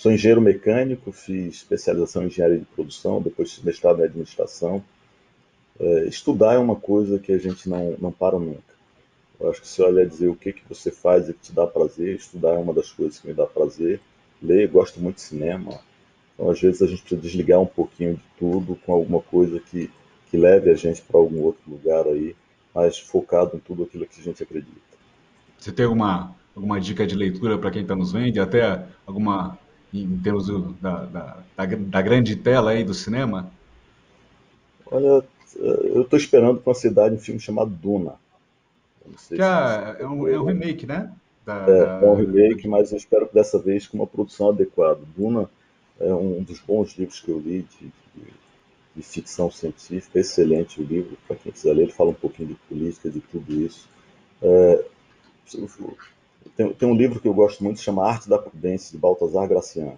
[0.00, 4.82] Sou engenheiro mecânico, fiz especialização em engenharia de produção, depois mestrado em administração.
[5.78, 8.62] É, estudar é uma coisa que a gente não, não para nunca.
[9.38, 11.66] Eu acho que se olha dizer o que, que você faz e que te dá
[11.66, 14.00] prazer, estudar é uma das coisas que me dá prazer.
[14.42, 15.78] Ler, gosto muito de cinema.
[16.40, 19.90] Então, às vezes, a gente precisa desligar um pouquinho de tudo com alguma coisa que,
[20.30, 22.34] que leve a gente para algum outro lugar aí,
[22.74, 24.80] mas focado em tudo aquilo que a gente acredita.
[25.58, 28.40] Você tem alguma, alguma dica de leitura para quem está nos vendo?
[28.40, 29.58] Até alguma
[29.92, 33.50] em termos do, da, da, da, da, grande tela aí do cinema?
[34.86, 35.22] Olha,
[35.56, 38.14] eu estou esperando com ansiedade um filme chamado Duna.
[39.28, 41.12] Que é, é, um, é um remake, né?
[41.44, 45.00] Da, é, é um remake, mas eu espero que dessa vez com uma produção adequada.
[45.14, 45.50] Duna
[46.00, 48.32] é um dos bons livros que eu li de, de,
[48.96, 52.54] de ficção científica, excelente o livro, para quem quiser ler, ele fala um pouquinho de
[52.68, 53.88] política, de tudo isso.
[54.42, 54.84] É,
[56.56, 59.94] tem, tem, um livro que eu gosto muito, chama Arte da Prudência, de Baltasar Gracian,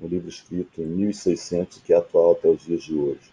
[0.00, 3.32] um livro escrito em 1600, que é atual até os dias de hoje.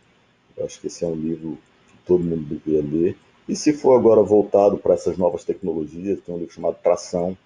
[0.57, 3.17] Eu acho que esse é um livro que todo mundo deveria ler.
[3.47, 7.37] E se for agora voltado para essas novas tecnologias, tem um livro chamado Tração,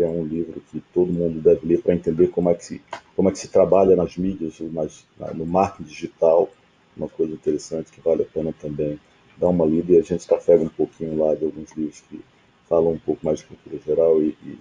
[0.00, 2.80] que é um livro que todo mundo deve ler para entender como é que se,
[3.14, 6.48] como é que se trabalha nas mídias, nas, no marketing digital,
[6.96, 8.98] uma coisa interessante que vale a pena também
[9.36, 12.18] dar uma lida e a gente trafega um pouquinho lá de alguns livros que
[12.66, 14.58] falam um pouco mais de cultura geral e, e,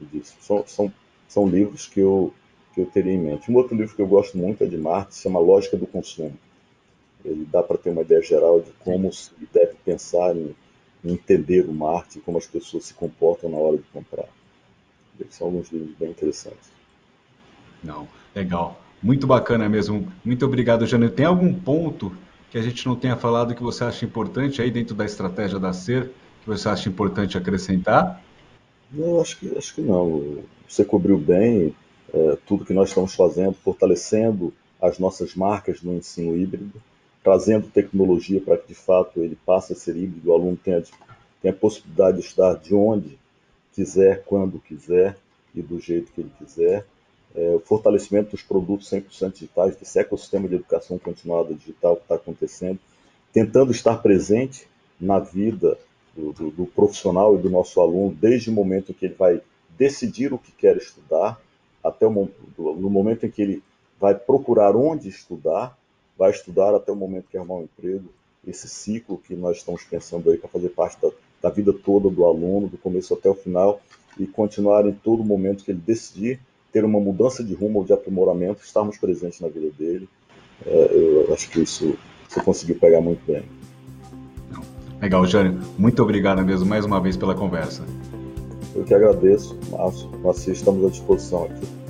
[0.00, 0.36] e disso.
[0.40, 0.92] São, são,
[1.26, 2.32] são livros que eu,
[2.72, 3.50] que eu teria em mente.
[3.50, 6.38] Um outro livro que eu gosto muito é de Marx, se chama Lógica do Consumo.
[7.24, 10.54] Ele dá para ter uma ideia geral de como se deve pensar em,
[11.04, 14.28] em entender o marketing, como as pessoas se comportam na hora de comprar.
[15.30, 16.70] São alguns livros bem interessantes.
[17.82, 18.80] Não, legal.
[19.02, 20.10] Muito bacana mesmo.
[20.24, 21.10] Muito obrigado, Jânio.
[21.10, 22.16] Tem algum ponto
[22.50, 25.72] que a gente não tenha falado que você acha importante aí dentro da estratégia da
[25.72, 26.10] SER,
[26.42, 28.22] que você acha importante acrescentar?
[28.90, 30.38] Não, acho que, acho que não.
[30.66, 31.74] Você cobriu bem
[32.12, 36.80] é, tudo que nós estamos fazendo, fortalecendo as nossas marcas no ensino híbrido,
[37.22, 40.82] trazendo tecnologia para que de fato ele passe a ser híbrido, o aluno tenha,
[41.42, 43.18] tenha a possibilidade de estar de onde
[43.78, 45.16] quiser, quando quiser
[45.54, 46.84] e do jeito que ele quiser.
[47.32, 52.16] É, o fortalecimento dos produtos 100% digitais, desse ecossistema de educação continuada digital que está
[52.16, 52.80] acontecendo,
[53.32, 54.66] tentando estar presente
[55.00, 55.78] na vida
[56.16, 59.40] do, do, do, profissional e do nosso aluno, desde o momento em que ele vai
[59.78, 61.40] decidir o que quer estudar,
[61.84, 63.62] até o no momento em que ele
[64.00, 65.78] vai procurar onde estudar,
[66.16, 68.08] vai estudar até o momento que arrumar um emprego,
[68.44, 71.10] esse ciclo que nós estamos pensando aí para fazer parte da,
[71.42, 73.80] da vida toda do aluno, do começo até o final,
[74.18, 76.40] e continuar em todo momento que ele decidir
[76.72, 80.08] ter uma mudança de rumo ou de aprimoramento, estarmos presentes na vida dele.
[80.66, 81.96] É, eu acho que isso
[82.28, 83.44] você conseguiu pegar muito bem.
[85.00, 85.60] Legal, Jânio.
[85.78, 87.84] Muito obrigado mesmo mais uma vez pela conversa.
[88.74, 90.10] Eu que agradeço, Márcio.
[90.22, 91.87] Nós estamos à disposição aqui.